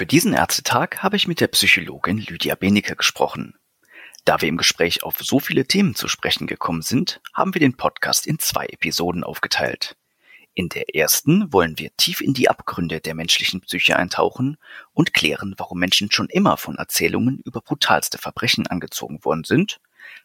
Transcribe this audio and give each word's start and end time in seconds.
Für 0.00 0.06
diesen 0.06 0.32
Ärztetag 0.32 1.02
habe 1.02 1.16
ich 1.16 1.28
mit 1.28 1.42
der 1.42 1.48
Psychologin 1.48 2.16
Lydia 2.16 2.54
Benecke 2.54 2.96
gesprochen. 2.96 3.58
Da 4.24 4.40
wir 4.40 4.48
im 4.48 4.56
Gespräch 4.56 5.02
auf 5.02 5.18
so 5.18 5.40
viele 5.40 5.66
Themen 5.66 5.94
zu 5.94 6.08
sprechen 6.08 6.46
gekommen 6.46 6.80
sind, 6.80 7.20
haben 7.34 7.52
wir 7.52 7.60
den 7.60 7.76
Podcast 7.76 8.26
in 8.26 8.38
zwei 8.38 8.64
Episoden 8.64 9.24
aufgeteilt. 9.24 9.98
In 10.54 10.70
der 10.70 10.94
ersten 10.94 11.52
wollen 11.52 11.78
wir 11.78 11.94
tief 11.98 12.22
in 12.22 12.32
die 12.32 12.48
Abgründe 12.48 13.00
der 13.02 13.14
menschlichen 13.14 13.60
Psyche 13.60 13.94
eintauchen 13.94 14.56
und 14.94 15.12
klären, 15.12 15.52
warum 15.58 15.78
Menschen 15.78 16.10
schon 16.10 16.30
immer 16.30 16.56
von 16.56 16.76
Erzählungen 16.76 17.38
über 17.44 17.60
brutalste 17.60 18.16
Verbrechen 18.16 18.66
angezogen 18.68 19.22
worden 19.22 19.44
sind, 19.44 19.82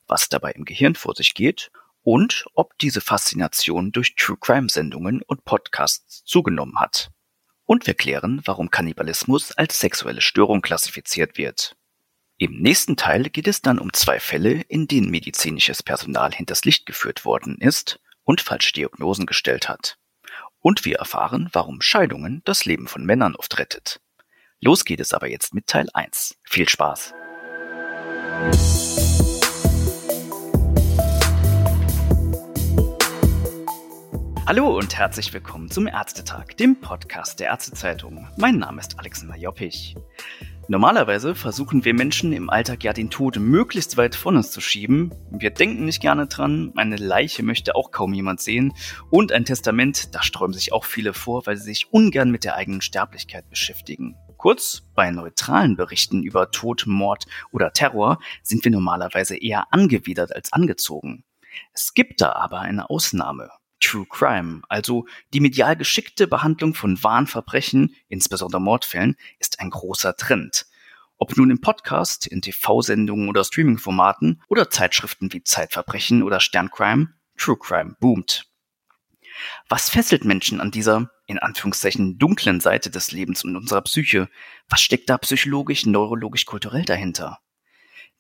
was 0.07 0.30
dabei 0.30 0.52
im 0.52 0.64
Gehirn 0.64 0.96
vor 0.96 1.16
sich 1.16 1.34
geht 1.34 1.70
und 2.02 2.46
ob 2.54 2.78
diese 2.78 3.02
Faszination 3.02 3.92
durch 3.92 4.16
True 4.16 4.38
Crime 4.39 4.70
Sendungen 4.70 5.21
und 5.21 5.44
Podcasts 5.44 6.23
zugenommen 6.23 6.80
hat. 6.80 7.12
Und 7.66 7.88
wir 7.88 7.96
klären, 7.96 8.42
warum 8.46 8.70
Kannibalismus 8.70 9.52
als 9.52 9.80
sexuelle 9.80 10.22
Störung 10.22 10.62
klassifiziert 10.62 11.38
wird. 11.38 11.76
Im 12.38 12.60
nächsten 12.60 12.98
Teil 12.98 13.30
geht 13.30 13.48
es 13.48 13.62
dann 13.62 13.80
um 13.80 13.94
zwei 13.94 14.20
Fälle, 14.20 14.62
in 14.68 14.88
denen 14.88 15.10
medizinisches 15.10 15.82
Personal 15.82 16.34
hinters 16.34 16.66
Licht 16.66 16.86
geführt 16.86 17.26
worden 17.26 17.58
ist 17.59 18.00
und 18.23 18.42
falsche 18.42 18.73
Diagnosen 18.73 19.26
gestellt 19.26 19.70
hat. 19.70 19.98
Und 20.59 20.84
wir 20.84 20.98
erfahren, 20.98 21.50
warum 21.54 21.82
Scheidungen 21.82 22.42
das 22.44 22.66
Leben 22.66 22.88
von 22.88 23.06
Männern 23.06 23.36
oft 23.36 23.58
rettet. 23.58 24.02
Los 24.59 24.84
geht 24.84 25.00
es 25.00 25.14
aber 25.14 25.28
jetzt 25.28 25.54
mit 25.54 25.68
Teil 25.68 25.88
1. 25.94 26.38
Viel 26.44 26.68
Spaß! 26.68 27.14
Hallo 34.48 34.77
und 34.77 34.95
herzlich 34.95 35.34
willkommen 35.34 35.72
zum 35.72 35.88
Ärztetag, 35.88 36.55
dem 36.58 36.80
Podcast 36.80 37.40
der 37.40 37.48
Ärztezeitung. 37.48 38.27
Mein 38.38 38.59
Name 38.59 38.80
ist 38.80 38.99
Alexander 38.99 39.36
Joppich. 39.36 39.95
Normalerweise 40.67 41.34
versuchen 41.34 41.84
wir 41.84 41.95
Menschen 41.95 42.31
im 42.31 42.52
Alltag 42.52 42.84
ja 42.84 42.94
den 42.94 43.09
Tod 43.09 43.39
möglichst 43.39 43.97
weit 43.97 44.14
von 44.14 44.36
uns 44.36 44.52
zu 44.52 44.61
schieben. 44.61 45.11
Wir 45.31 45.50
denken 45.50 45.86
nicht 45.86 46.00
gerne 46.00 46.28
dran, 46.28 46.73
eine 46.75 46.97
Leiche 46.97 47.42
möchte 47.42 47.75
auch 47.75 47.89
kaum 47.89 48.14
jemand 48.14 48.39
sehen 48.39 48.72
und 49.09 49.31
ein 49.31 49.45
Testament, 49.45 50.14
da 50.14 50.22
sträuben 50.22 50.53
sich 50.53 50.73
auch 50.73 50.86
viele 50.86 51.14
vor, 51.14 51.48
weil 51.48 51.58
sie 51.58 51.64
sich 51.64 51.92
ungern 51.92 52.30
mit 52.30 52.44
der 52.44 52.55
eigenen 52.55 52.81
Sterblichkeit 52.81 53.50
beschäftigen. 53.50 54.16
Kurz, 54.38 54.83
bei 54.94 55.09
neutralen 55.09 55.75
Berichten 55.75 56.22
über 56.22 56.52
Tod, 56.52 56.83
Mord 56.86 57.25
oder 57.52 57.73
Terror 57.73 58.20
sind 58.44 58.64
wir 58.64 58.72
normalerweise 58.72 59.38
eher 59.38 59.73
angewidert 59.73 60.36
als 60.36 60.53
angezogen. 60.53 61.23
Es 61.73 61.95
gibt 61.95 62.22
da 62.22 62.33
aber 62.33 62.59
eine 62.59 62.92
Ausnahme. 62.92 63.50
True 63.86 64.08
Crime, 64.09 64.64
also 64.67 65.05
die 65.31 65.39
medial 65.39 65.75
geschickte 65.75 66.25
Behandlung 66.25 66.73
von 66.73 67.03
wahren 67.03 67.28
Verbrechen, 67.28 67.95
insbesondere 68.08 68.59
Mordfällen, 68.59 69.16
ist 69.38 69.59
ein 69.59 69.69
großer 69.69 70.16
Trend. 70.16 70.66
Ob 71.17 71.38
nun 71.38 71.52
im 71.52 71.61
Podcast, 71.61 72.25
in 72.25 72.42
TV-Sendungen 72.42 73.30
oder 73.30 73.44
Streaming-Formaten 73.44 74.42
oder 74.50 74.72
Zeitschriften 74.72 75.31
wie 75.33 75.44
Zeitverbrechen 75.44 76.23
oder 76.23 76.39
Sterncrime, 76.39 77.14
True 77.38 77.58
Crime 77.59 77.95
boomt. 78.00 78.47
Was 79.69 79.92
fesselt 79.92 80.25
Menschen 80.25 80.61
an 80.61 80.72
dieser, 80.72 81.11
in 81.27 81.38
Anführungszeichen, 81.38 82.17
dunklen 82.17 82.61
Seite 82.61 82.89
des 82.89 83.11
Lebens 83.11 83.44
und 83.44 83.55
unserer 83.55 83.83
Psyche? 83.83 84.30
Was 84.67 84.81
steckt 84.81 85.11
da 85.11 85.20
psychologisch, 85.20 85.86
neurologisch, 85.86 86.45
kulturell 86.45 86.86
dahinter? 86.86 87.38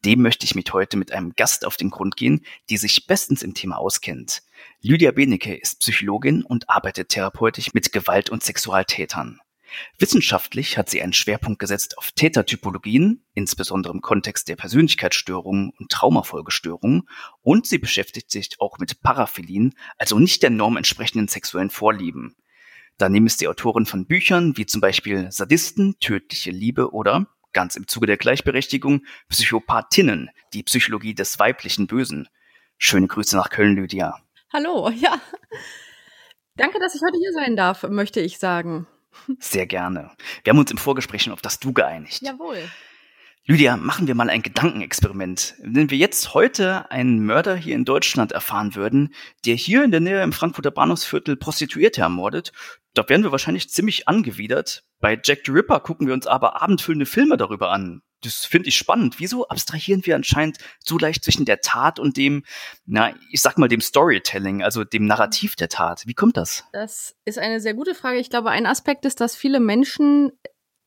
Dem 0.05 0.21
möchte 0.21 0.45
ich 0.45 0.53
mit 0.53 0.71
heute 0.71 0.97
mit 0.97 1.11
einem 1.11 1.33
Gast 1.33 1.65
auf 1.65 1.77
den 1.77 1.89
Grund 1.89 2.15
gehen, 2.15 2.45
die 2.69 2.77
sich 2.77 3.07
bestens 3.07 3.41
im 3.41 3.55
Thema 3.55 3.77
auskennt. 3.77 4.43
Lydia 4.81 5.11
Benecke 5.11 5.55
ist 5.55 5.79
Psychologin 5.79 6.43
und 6.43 6.69
arbeitet 6.69 7.09
therapeutisch 7.09 7.73
mit 7.73 7.91
Gewalt- 7.91 8.29
und 8.29 8.43
Sexualtätern. 8.43 9.39
Wissenschaftlich 9.97 10.77
hat 10.77 10.91
sie 10.91 11.01
einen 11.01 11.11
Schwerpunkt 11.11 11.57
gesetzt 11.57 11.97
auf 11.97 12.11
Tätertypologien, 12.11 13.25
insbesondere 13.33 13.93
im 13.93 14.01
Kontext 14.01 14.47
der 14.47 14.55
Persönlichkeitsstörungen 14.55 15.71
und 15.79 15.91
Traumafolgestörungen, 15.91 17.09
und 17.41 17.65
sie 17.65 17.79
beschäftigt 17.79 18.29
sich 18.29 18.51
auch 18.59 18.77
mit 18.77 19.01
Paraphilien, 19.01 19.73
also 19.97 20.19
nicht 20.19 20.43
der 20.43 20.51
Norm 20.51 20.77
entsprechenden 20.77 21.27
sexuellen 21.27 21.71
Vorlieben. 21.71 22.35
Daneben 22.97 23.25
ist 23.25 23.39
sie 23.39 23.47
Autorin 23.47 23.87
von 23.87 24.05
Büchern 24.05 24.55
wie 24.55 24.67
zum 24.67 24.81
Beispiel 24.81 25.31
Sadisten, 25.31 25.99
Tödliche 25.99 26.51
Liebe 26.51 26.93
oder 26.93 27.27
ganz 27.55 27.75
im 27.75 27.87
Zuge 27.87 28.05
der 28.05 28.17
Gleichberechtigung, 28.17 29.03
Psychopathinnen, 29.29 30.29
die 30.53 30.61
Psychologie 30.61 31.15
des 31.15 31.39
weiblichen 31.39 31.87
Bösen. 31.87 32.29
Schöne 32.77 33.07
Grüße 33.07 33.35
nach 33.35 33.49
Köln, 33.49 33.75
Lydia. 33.75 34.19
Hallo, 34.53 34.89
ja. 34.95 35.19
Danke, 36.55 36.77
dass 36.79 36.93
ich 36.93 37.01
heute 37.01 37.17
hier 37.17 37.31
sein 37.33 37.55
darf, 37.55 37.83
möchte 37.89 38.19
ich 38.19 38.37
sagen. 38.37 38.85
Sehr 39.39 39.65
gerne. 39.65 40.11
Wir 40.43 40.51
haben 40.51 40.59
uns 40.59 40.71
im 40.71 40.77
Vorgespräch 40.77 41.23
schon 41.23 41.33
auf 41.33 41.41
das 41.41 41.59
Du 41.59 41.73
geeinigt. 41.73 42.21
Jawohl. 42.21 42.69
Lydia, 43.47 43.77
machen 43.77 44.07
wir 44.07 44.15
mal 44.15 44.31
ein 44.31 44.41
Gedankenexperiment. 44.41 45.53
Wenn 45.59 45.91
wir 45.91 45.99
jetzt 45.99 46.33
heute 46.33 46.89
einen 46.89 47.23
Mörder 47.23 47.55
hier 47.55 47.75
in 47.75 47.85
Deutschland 47.85 48.31
erfahren 48.31 48.73
würden, 48.73 49.13
der 49.45 49.53
hier 49.53 49.83
in 49.83 49.91
der 49.91 49.99
Nähe 49.99 50.23
im 50.23 50.33
Frankfurter 50.33 50.71
Bahnhofsviertel 50.71 51.35
Prostituierte 51.35 52.01
ermordet, 52.01 52.53
da 52.95 53.07
wären 53.07 53.21
wir 53.21 53.31
wahrscheinlich 53.31 53.69
ziemlich 53.69 54.07
angewidert. 54.07 54.83
Bei 54.99 55.19
Jack 55.23 55.41
the 55.45 55.51
Ripper 55.51 55.79
gucken 55.79 56.07
wir 56.07 56.15
uns 56.15 56.25
aber 56.25 56.59
abendfüllende 56.63 57.05
Filme 57.05 57.37
darüber 57.37 57.69
an. 57.69 58.01
Das 58.23 58.45
finde 58.45 58.69
ich 58.69 58.77
spannend. 58.77 59.19
Wieso 59.19 59.47
abstrahieren 59.47 60.03
wir 60.07 60.15
anscheinend 60.15 60.57
so 60.79 60.97
leicht 60.97 61.23
zwischen 61.23 61.45
der 61.45 61.61
Tat 61.61 61.99
und 61.99 62.17
dem, 62.17 62.45
na, 62.87 63.13
ich 63.29 63.41
sag 63.41 63.59
mal, 63.59 63.67
dem 63.67 63.81
Storytelling, 63.81 64.63
also 64.63 64.83
dem 64.83 65.05
Narrativ 65.05 65.55
der 65.55 65.69
Tat? 65.69 66.07
Wie 66.07 66.15
kommt 66.15 66.35
das? 66.35 66.63
Das 66.73 67.15
ist 67.25 67.37
eine 67.37 67.59
sehr 67.59 67.75
gute 67.75 67.93
Frage. 67.93 68.17
Ich 68.17 68.31
glaube, 68.31 68.49
ein 68.49 68.65
Aspekt 68.65 69.05
ist, 69.05 69.21
dass 69.21 69.35
viele 69.35 69.59
Menschen 69.59 70.31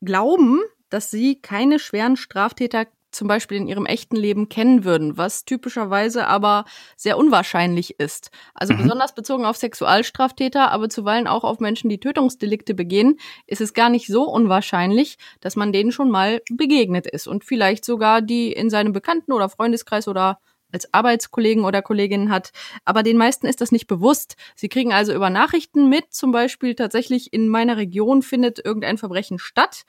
glauben, 0.01 0.59
dass 0.89 1.11
sie 1.11 1.41
keine 1.41 1.79
schweren 1.79 2.17
Straftäter 2.17 2.85
zum 3.11 3.27
Beispiel 3.27 3.57
in 3.57 3.67
ihrem 3.67 3.85
echten 3.85 4.15
Leben 4.15 4.49
kennen 4.49 4.83
würden, 4.83 5.17
was 5.17 5.45
typischerweise 5.45 6.27
aber 6.27 6.65
sehr 6.95 7.17
unwahrscheinlich 7.17 7.99
ist. 7.99 8.29
Also 8.53 8.73
mhm. 8.73 8.83
besonders 8.83 9.15
bezogen 9.15 9.45
auf 9.45 9.57
Sexualstraftäter, 9.57 10.71
aber 10.71 10.89
zuweilen 10.89 11.27
auch 11.27 11.43
auf 11.43 11.59
Menschen, 11.59 11.89
die 11.89 11.99
Tötungsdelikte 11.99 12.73
begehen, 12.73 13.19
ist 13.47 13.61
es 13.61 13.73
gar 13.73 13.89
nicht 13.89 14.07
so 14.07 14.23
unwahrscheinlich, 14.23 15.17
dass 15.41 15.55
man 15.55 15.73
denen 15.73 15.91
schon 15.91 16.11
mal 16.11 16.41
begegnet 16.51 17.07
ist 17.07 17.27
und 17.27 17.43
vielleicht 17.43 17.83
sogar 17.83 18.21
die 18.21 18.51
in 18.51 18.69
seinem 18.69 18.93
Bekannten- 18.93 19.33
oder 19.33 19.49
Freundeskreis 19.49 20.07
oder 20.07 20.39
als 20.71 20.93
Arbeitskollegen 20.93 21.65
oder 21.65 21.81
Kolleginnen 21.81 22.29
hat. 22.29 22.51
Aber 22.85 23.03
den 23.03 23.17
meisten 23.17 23.47
ist 23.47 23.61
das 23.61 23.71
nicht 23.71 23.87
bewusst. 23.87 24.35
Sie 24.55 24.69
kriegen 24.69 24.93
also 24.93 25.13
über 25.13 25.29
Nachrichten 25.29 25.89
mit, 25.89 26.13
zum 26.13 26.31
Beispiel 26.31 26.75
tatsächlich 26.75 27.33
in 27.33 27.49
meiner 27.49 27.77
Region 27.77 28.21
findet 28.21 28.63
irgendein 28.63 28.97
Verbrechen 28.97 29.39
statt 29.39 29.83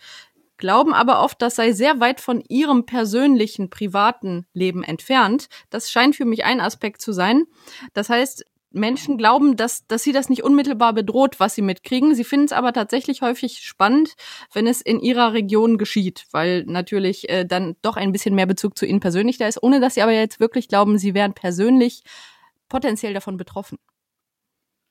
glauben 0.60 0.94
aber 0.94 1.22
oft, 1.24 1.42
das 1.42 1.56
sei 1.56 1.72
sehr 1.72 1.98
weit 1.98 2.20
von 2.20 2.40
ihrem 2.48 2.86
persönlichen, 2.86 3.70
privaten 3.70 4.46
Leben 4.52 4.84
entfernt. 4.84 5.48
Das 5.70 5.90
scheint 5.90 6.14
für 6.14 6.24
mich 6.24 6.44
ein 6.44 6.60
Aspekt 6.60 7.02
zu 7.02 7.12
sein. 7.12 7.44
Das 7.94 8.08
heißt, 8.08 8.44
Menschen 8.72 9.18
glauben, 9.18 9.56
dass, 9.56 9.86
dass 9.88 10.04
sie 10.04 10.12
das 10.12 10.28
nicht 10.28 10.44
unmittelbar 10.44 10.92
bedroht, 10.92 11.40
was 11.40 11.56
sie 11.56 11.62
mitkriegen. 11.62 12.14
Sie 12.14 12.22
finden 12.22 12.46
es 12.46 12.52
aber 12.52 12.72
tatsächlich 12.72 13.20
häufig 13.20 13.58
spannend, 13.62 14.14
wenn 14.52 14.68
es 14.68 14.80
in 14.80 15.00
ihrer 15.00 15.32
Region 15.32 15.76
geschieht, 15.76 16.26
weil 16.30 16.64
natürlich 16.66 17.28
äh, 17.28 17.44
dann 17.44 17.74
doch 17.82 17.96
ein 17.96 18.12
bisschen 18.12 18.36
mehr 18.36 18.46
Bezug 18.46 18.78
zu 18.78 18.86
ihnen 18.86 19.00
persönlich 19.00 19.38
da 19.38 19.48
ist, 19.48 19.60
ohne 19.60 19.80
dass 19.80 19.94
sie 19.94 20.02
aber 20.02 20.12
jetzt 20.12 20.38
wirklich 20.38 20.68
glauben, 20.68 20.98
sie 20.98 21.14
wären 21.14 21.34
persönlich 21.34 22.04
potenziell 22.68 23.12
davon 23.12 23.36
betroffen 23.36 23.76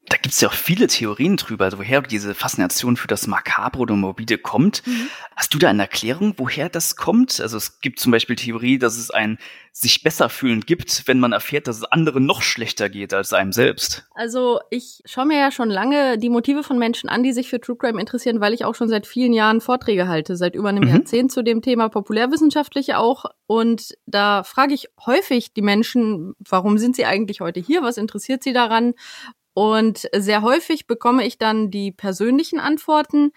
da 0.09 0.17
gibt 0.17 0.33
es 0.33 0.41
ja 0.41 0.49
auch 0.49 0.53
viele 0.53 0.87
Theorien 0.87 1.37
drüber, 1.37 1.65
also 1.65 1.77
woher 1.77 2.01
diese 2.01 2.33
Faszination 2.33 2.97
für 2.97 3.07
das 3.07 3.27
Makabre 3.27 3.79
oder 3.79 3.95
Morbide 3.95 4.37
kommt. 4.37 4.85
Mhm. 4.85 5.07
Hast 5.35 5.53
du 5.53 5.59
da 5.59 5.69
eine 5.69 5.83
Erklärung, 5.83 6.33
woher 6.37 6.67
das 6.67 6.95
kommt? 6.95 7.39
Also 7.39 7.57
es 7.57 7.79
gibt 7.79 7.99
zum 7.99 8.11
Beispiel 8.11 8.35
Theorie, 8.35 8.79
dass 8.79 8.97
es 8.97 9.11
ein 9.11 9.37
sich 9.71 10.03
besser 10.03 10.29
fühlen 10.29 10.61
gibt, 10.61 11.07
wenn 11.07 11.19
man 11.19 11.31
erfährt, 11.31 11.67
dass 11.67 11.77
es 11.77 11.83
anderen 11.83 12.25
noch 12.25 12.41
schlechter 12.41 12.89
geht 12.89 13.13
als 13.13 13.33
einem 13.33 13.53
selbst. 13.53 14.05
Also 14.13 14.59
ich 14.71 15.01
schaue 15.05 15.27
mir 15.27 15.37
ja 15.37 15.51
schon 15.51 15.69
lange 15.69 16.17
die 16.17 16.29
Motive 16.29 16.63
von 16.63 16.77
Menschen 16.77 17.07
an, 17.07 17.23
die 17.23 17.31
sich 17.31 17.49
für 17.49 17.61
True 17.61 17.77
Crime 17.77 17.99
interessieren, 17.99 18.41
weil 18.41 18.53
ich 18.53 18.65
auch 18.65 18.75
schon 18.75 18.89
seit 18.89 19.07
vielen 19.07 19.31
Jahren 19.31 19.61
Vorträge 19.61 20.07
halte, 20.07 20.35
seit 20.35 20.55
über 20.55 20.69
einem 20.69 20.83
mhm. 20.83 20.89
Jahrzehnt 20.89 21.31
zu 21.31 21.43
dem 21.43 21.61
Thema 21.61 21.87
populärwissenschaftlich 21.89 22.95
auch. 22.95 23.25
Und 23.47 23.95
da 24.05 24.43
frage 24.43 24.73
ich 24.73 24.89
häufig 25.05 25.53
die 25.53 25.61
Menschen, 25.61 26.33
warum 26.39 26.77
sind 26.77 26.95
sie 26.95 27.05
eigentlich 27.05 27.41
heute 27.41 27.59
hier? 27.59 27.81
Was 27.81 27.97
interessiert 27.97 28.43
sie 28.43 28.53
daran? 28.53 28.95
Und 29.53 30.07
sehr 30.15 30.41
häufig 30.41 30.87
bekomme 30.87 31.25
ich 31.25 31.37
dann 31.37 31.69
die 31.71 31.91
persönlichen 31.91 32.59
Antworten. 32.59 33.31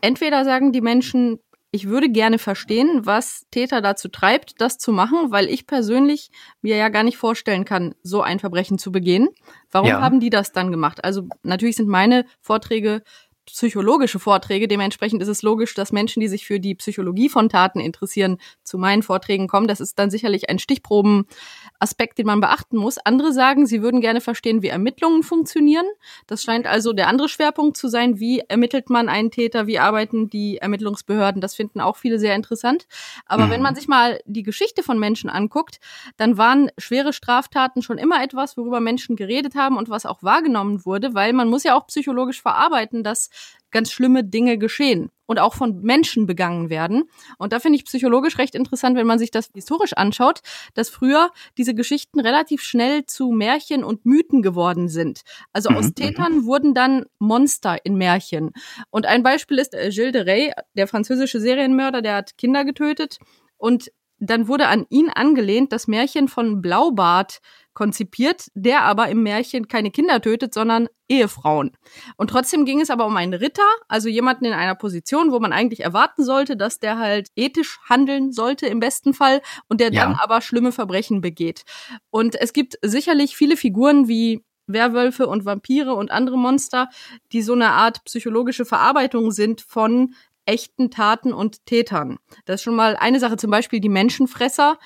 Entweder 0.00 0.44
sagen 0.44 0.72
die 0.72 0.80
Menschen, 0.80 1.38
ich 1.74 1.88
würde 1.88 2.10
gerne 2.10 2.38
verstehen, 2.38 3.06
was 3.06 3.46
Täter 3.50 3.80
dazu 3.80 4.08
treibt, 4.08 4.60
das 4.60 4.76
zu 4.76 4.92
machen, 4.92 5.30
weil 5.30 5.48
ich 5.48 5.66
persönlich 5.66 6.30
mir 6.60 6.76
ja 6.76 6.90
gar 6.90 7.02
nicht 7.02 7.16
vorstellen 7.16 7.64
kann, 7.64 7.94
so 8.02 8.20
ein 8.20 8.40
Verbrechen 8.40 8.76
zu 8.76 8.92
begehen. 8.92 9.28
Warum 9.70 9.88
ja. 9.88 10.00
haben 10.02 10.20
die 10.20 10.28
das 10.28 10.52
dann 10.52 10.70
gemacht? 10.70 11.02
Also 11.02 11.26
natürlich 11.42 11.76
sind 11.76 11.88
meine 11.88 12.26
Vorträge 12.42 13.02
psychologische 13.46 14.18
Vorträge. 14.18 14.68
Dementsprechend 14.68 15.20
ist 15.22 15.28
es 15.28 15.42
logisch, 15.42 15.74
dass 15.74 15.92
Menschen, 15.92 16.20
die 16.20 16.28
sich 16.28 16.46
für 16.46 16.60
die 16.60 16.74
Psychologie 16.74 17.28
von 17.28 17.48
Taten 17.48 17.80
interessieren, 17.80 18.38
zu 18.62 18.78
meinen 18.78 19.02
Vorträgen 19.02 19.48
kommen. 19.48 19.66
Das 19.66 19.80
ist 19.80 19.98
dann 19.98 20.10
sicherlich 20.10 20.48
ein 20.48 20.58
Stichprobenaspekt, 20.58 22.18
den 22.18 22.26
man 22.26 22.40
beachten 22.40 22.76
muss. 22.76 22.98
Andere 22.98 23.32
sagen, 23.32 23.66
sie 23.66 23.82
würden 23.82 24.00
gerne 24.00 24.20
verstehen, 24.20 24.62
wie 24.62 24.68
Ermittlungen 24.68 25.22
funktionieren. 25.22 25.86
Das 26.26 26.42
scheint 26.44 26.66
also 26.66 26.92
der 26.92 27.08
andere 27.08 27.28
Schwerpunkt 27.28 27.76
zu 27.76 27.88
sein. 27.88 28.20
Wie 28.20 28.40
ermittelt 28.40 28.90
man 28.90 29.08
einen 29.08 29.30
Täter? 29.30 29.66
Wie 29.66 29.78
arbeiten 29.78 30.30
die 30.30 30.58
Ermittlungsbehörden? 30.58 31.40
Das 31.40 31.54
finden 31.54 31.80
auch 31.80 31.96
viele 31.96 32.18
sehr 32.18 32.36
interessant. 32.36 32.86
Aber 33.26 33.46
mhm. 33.46 33.50
wenn 33.50 33.62
man 33.62 33.74
sich 33.74 33.88
mal 33.88 34.20
die 34.24 34.44
Geschichte 34.44 34.82
von 34.84 34.98
Menschen 34.98 35.28
anguckt, 35.28 35.80
dann 36.16 36.38
waren 36.38 36.70
schwere 36.78 37.12
Straftaten 37.12 37.82
schon 37.82 37.98
immer 37.98 38.22
etwas, 38.22 38.56
worüber 38.56 38.78
Menschen 38.78 39.16
geredet 39.16 39.56
haben 39.56 39.76
und 39.76 39.90
was 39.90 40.06
auch 40.06 40.22
wahrgenommen 40.22 40.84
wurde, 40.84 41.14
weil 41.14 41.32
man 41.32 41.48
muss 41.48 41.64
ja 41.64 41.76
auch 41.76 41.88
psychologisch 41.88 42.40
verarbeiten, 42.40 43.02
dass 43.02 43.30
ganz 43.70 43.90
schlimme 43.90 44.22
Dinge 44.22 44.58
geschehen 44.58 45.10
und 45.26 45.38
auch 45.38 45.54
von 45.54 45.80
Menschen 45.80 46.26
begangen 46.26 46.68
werden. 46.68 47.04
Und 47.38 47.52
da 47.52 47.58
finde 47.58 47.76
ich 47.76 47.86
psychologisch 47.86 48.38
recht 48.38 48.54
interessant, 48.54 48.96
wenn 48.96 49.06
man 49.06 49.18
sich 49.18 49.30
das 49.30 49.50
historisch 49.54 49.94
anschaut, 49.94 50.40
dass 50.74 50.90
früher 50.90 51.30
diese 51.56 51.74
Geschichten 51.74 52.20
relativ 52.20 52.62
schnell 52.62 53.06
zu 53.06 53.30
Märchen 53.30 53.82
und 53.82 54.04
Mythen 54.04 54.42
geworden 54.42 54.88
sind. 54.88 55.22
Also 55.52 55.70
aus 55.70 55.84
mhm, 55.84 55.88
mhm. 55.88 55.94
Tätern 55.94 56.44
wurden 56.44 56.74
dann 56.74 57.06
Monster 57.18 57.78
in 57.84 57.96
Märchen. 57.96 58.50
Und 58.90 59.06
ein 59.06 59.22
Beispiel 59.22 59.58
ist 59.58 59.74
äh, 59.74 59.88
Gilles 59.90 60.12
de 60.12 60.22
Rais, 60.28 60.52
der 60.74 60.86
französische 60.86 61.40
Serienmörder, 61.40 62.02
der 62.02 62.16
hat 62.16 62.36
Kinder 62.36 62.64
getötet 62.64 63.18
und 63.56 63.90
dann 64.24 64.46
wurde 64.46 64.68
an 64.68 64.86
ihn 64.88 65.10
angelehnt 65.10 65.72
das 65.72 65.88
Märchen 65.88 66.28
von 66.28 66.62
Blaubart 66.62 67.40
konzipiert, 67.74 68.48
der 68.54 68.82
aber 68.82 69.08
im 69.08 69.22
Märchen 69.22 69.68
keine 69.68 69.90
Kinder 69.90 70.20
tötet, 70.20 70.54
sondern 70.54 70.88
Ehefrauen. 71.08 71.72
Und 72.16 72.30
trotzdem 72.30 72.64
ging 72.64 72.80
es 72.80 72.90
aber 72.90 73.06
um 73.06 73.16
einen 73.16 73.34
Ritter, 73.34 73.68
also 73.88 74.08
jemanden 74.08 74.44
in 74.44 74.52
einer 74.52 74.74
Position, 74.74 75.32
wo 75.32 75.38
man 75.40 75.52
eigentlich 75.52 75.80
erwarten 75.80 76.24
sollte, 76.24 76.56
dass 76.56 76.78
der 76.78 76.98
halt 76.98 77.28
ethisch 77.36 77.78
handeln 77.88 78.32
sollte 78.32 78.66
im 78.66 78.80
besten 78.80 79.14
Fall 79.14 79.42
und 79.68 79.80
der 79.80 79.92
ja. 79.92 80.04
dann 80.04 80.14
aber 80.14 80.40
schlimme 80.40 80.72
Verbrechen 80.72 81.20
begeht. 81.20 81.64
Und 82.10 82.34
es 82.34 82.52
gibt 82.52 82.78
sicherlich 82.82 83.36
viele 83.36 83.56
Figuren 83.56 84.08
wie 84.08 84.44
Werwölfe 84.66 85.26
und 85.26 85.44
Vampire 85.44 85.94
und 85.94 86.10
andere 86.10 86.38
Monster, 86.38 86.88
die 87.32 87.42
so 87.42 87.52
eine 87.52 87.70
Art 87.70 88.04
psychologische 88.04 88.64
Verarbeitung 88.64 89.30
sind 89.32 89.60
von 89.60 90.14
echten 90.44 90.90
Taten 90.90 91.32
und 91.32 91.64
Tätern. 91.66 92.18
Das 92.44 92.56
ist 92.56 92.62
schon 92.64 92.74
mal 92.74 92.96
eine 92.96 93.20
Sache, 93.20 93.36
zum 93.36 93.50
Beispiel 93.50 93.80
die 93.80 93.88
Menschenfresser. 93.88 94.78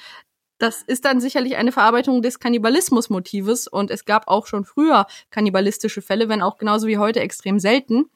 Das 0.58 0.82
ist 0.82 1.04
dann 1.04 1.20
sicherlich 1.20 1.56
eine 1.56 1.72
Verarbeitung 1.72 2.22
des 2.22 2.38
Kannibalismus-Motives 2.38 3.68
und 3.68 3.90
es 3.90 4.04
gab 4.04 4.28
auch 4.28 4.46
schon 4.46 4.64
früher 4.64 5.06
kannibalistische 5.30 6.02
Fälle, 6.02 6.28
wenn 6.28 6.42
auch 6.42 6.58
genauso 6.58 6.86
wie 6.86 6.98
heute 6.98 7.20
extrem 7.20 7.58
selten. 7.58 8.06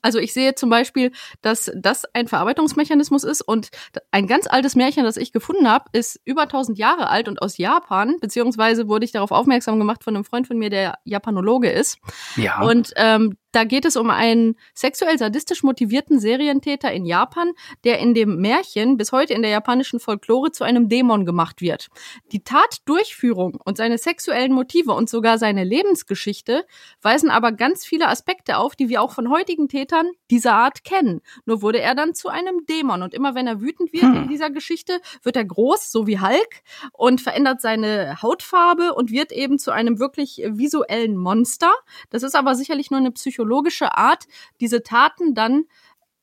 Also 0.00 0.18
ich 0.18 0.32
sehe 0.32 0.54
zum 0.54 0.70
Beispiel, 0.70 1.12
dass 1.42 1.70
das 1.74 2.04
ein 2.14 2.28
Verarbeitungsmechanismus 2.28 3.24
ist 3.24 3.42
und 3.42 3.68
ein 4.10 4.26
ganz 4.26 4.46
altes 4.46 4.74
Märchen, 4.74 5.04
das 5.04 5.16
ich 5.16 5.32
gefunden 5.32 5.68
habe, 5.68 5.86
ist 5.92 6.20
über 6.24 6.42
1000 6.42 6.78
Jahre 6.78 7.08
alt 7.08 7.28
und 7.28 7.42
aus 7.42 7.58
Japan, 7.58 8.16
beziehungsweise 8.20 8.88
wurde 8.88 9.04
ich 9.04 9.12
darauf 9.12 9.32
aufmerksam 9.32 9.78
gemacht 9.78 10.02
von 10.04 10.14
einem 10.14 10.24
Freund 10.24 10.46
von 10.46 10.58
mir, 10.58 10.70
der 10.70 10.98
Japanologe 11.04 11.70
ist. 11.70 11.98
Ja. 12.36 12.62
Und 12.62 12.92
ähm, 12.96 13.36
da 13.52 13.64
geht 13.64 13.84
es 13.84 13.96
um 13.96 14.10
einen 14.10 14.56
sexuell 14.74 15.18
sadistisch 15.18 15.62
motivierten 15.62 16.18
Serientäter 16.18 16.90
in 16.90 17.04
Japan, 17.04 17.52
der 17.84 17.98
in 17.98 18.14
dem 18.14 18.40
Märchen 18.40 18.96
bis 18.96 19.12
heute 19.12 19.34
in 19.34 19.42
der 19.42 19.50
japanischen 19.50 20.00
Folklore 20.00 20.50
zu 20.52 20.64
einem 20.64 20.88
Dämon 20.88 21.26
gemacht 21.26 21.60
wird. 21.60 21.88
Die 22.32 22.42
Tatdurchführung 22.42 23.58
und 23.62 23.76
seine 23.76 23.98
sexuellen 23.98 24.52
Motive 24.52 24.92
und 24.92 25.10
sogar 25.10 25.38
seine 25.38 25.64
Lebensgeschichte 25.64 26.64
weisen 27.02 27.30
aber 27.30 27.52
ganz 27.52 27.84
viele 27.84 28.08
Aspekte 28.08 28.56
auf, 28.56 28.74
die 28.74 28.88
wir 28.88 29.02
auch 29.02 29.12
von 29.12 29.30
heutigen 29.30 29.68
Tätern 29.68 30.10
dieser 30.30 30.54
Art 30.54 30.82
kennen. 30.82 31.20
Nur 31.44 31.60
wurde 31.60 31.80
er 31.80 31.94
dann 31.94 32.14
zu 32.14 32.28
einem 32.28 32.64
Dämon 32.66 33.02
und 33.02 33.12
immer 33.12 33.34
wenn 33.34 33.46
er 33.46 33.60
wütend 33.60 33.92
wird 33.92 34.04
hm. 34.04 34.14
in 34.14 34.28
dieser 34.28 34.48
Geschichte, 34.48 35.00
wird 35.22 35.36
er 35.36 35.44
groß, 35.44 35.92
so 35.92 36.06
wie 36.06 36.20
Hulk 36.20 36.62
und 36.92 37.20
verändert 37.20 37.60
seine 37.60 38.22
Hautfarbe 38.22 38.94
und 38.94 39.10
wird 39.10 39.30
eben 39.30 39.58
zu 39.58 39.72
einem 39.72 39.98
wirklich 39.98 40.42
visuellen 40.46 41.16
Monster. 41.16 41.70
Das 42.08 42.22
ist 42.22 42.34
aber 42.34 42.54
sicherlich 42.54 42.90
nur 42.90 42.98
eine 42.98 43.10
Psychologie 43.10 43.41
psychologische 43.42 43.96
Art, 43.96 44.26
diese 44.60 44.82
Taten 44.82 45.34
dann 45.34 45.64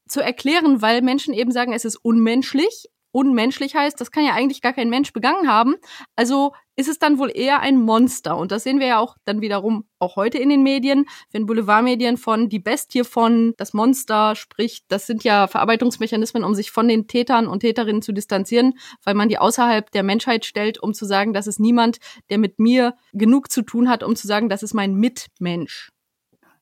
zu 0.07 0.21
erklären, 0.21 0.81
weil 0.81 1.01
Menschen 1.01 1.33
eben 1.33 1.51
sagen, 1.51 1.73
es 1.73 1.85
ist 1.85 1.97
unmenschlich. 1.97 2.87
Unmenschlich 3.11 3.75
heißt, 3.75 3.99
das 3.99 4.11
kann 4.11 4.23
ja 4.23 4.33
eigentlich 4.33 4.61
gar 4.61 4.73
kein 4.73 4.89
Mensch 4.89 5.13
begangen 5.13 5.51
haben. 5.51 5.75
Also 6.15 6.53
ist 6.75 6.87
es 6.87 6.99
dann 6.99 7.17
wohl 7.17 7.31
eher 7.33 7.59
ein 7.59 7.75
Monster. 7.75 8.37
Und 8.37 8.51
das 8.51 8.63
sehen 8.63 8.79
wir 8.79 8.85
ja 8.85 8.99
auch 8.99 9.17
dann 9.25 9.41
wiederum 9.41 9.85
auch 9.97 10.15
heute 10.15 10.37
in 10.37 10.49
den 10.49 10.61
Medien, 10.61 11.05
wenn 11.31 11.47
Boulevardmedien 11.47 12.17
von 12.17 12.49
die 12.49 12.59
Bestie 12.59 13.03
von 13.03 13.55
das 13.57 13.73
Monster 13.73 14.35
spricht. 14.35 14.85
Das 14.89 15.07
sind 15.07 15.23
ja 15.23 15.47
Verarbeitungsmechanismen, 15.47 16.43
um 16.43 16.53
sich 16.53 16.71
von 16.71 16.87
den 16.87 17.07
Tätern 17.07 17.47
und 17.47 17.61
Täterinnen 17.61 18.03
zu 18.03 18.13
distanzieren, 18.13 18.75
weil 19.03 19.15
man 19.15 19.27
die 19.27 19.39
außerhalb 19.39 19.89
der 19.91 20.03
Menschheit 20.03 20.45
stellt, 20.45 20.81
um 20.81 20.93
zu 20.93 21.05
sagen, 21.05 21.33
das 21.33 21.47
ist 21.47 21.59
niemand, 21.59 21.97
der 22.29 22.37
mit 22.37 22.59
mir 22.59 22.95
genug 23.11 23.51
zu 23.51 23.63
tun 23.63 23.89
hat, 23.89 24.03
um 24.03 24.15
zu 24.15 24.27
sagen, 24.27 24.49
das 24.49 24.61
ist 24.61 24.75
mein 24.75 24.93
Mitmensch. 24.93 25.91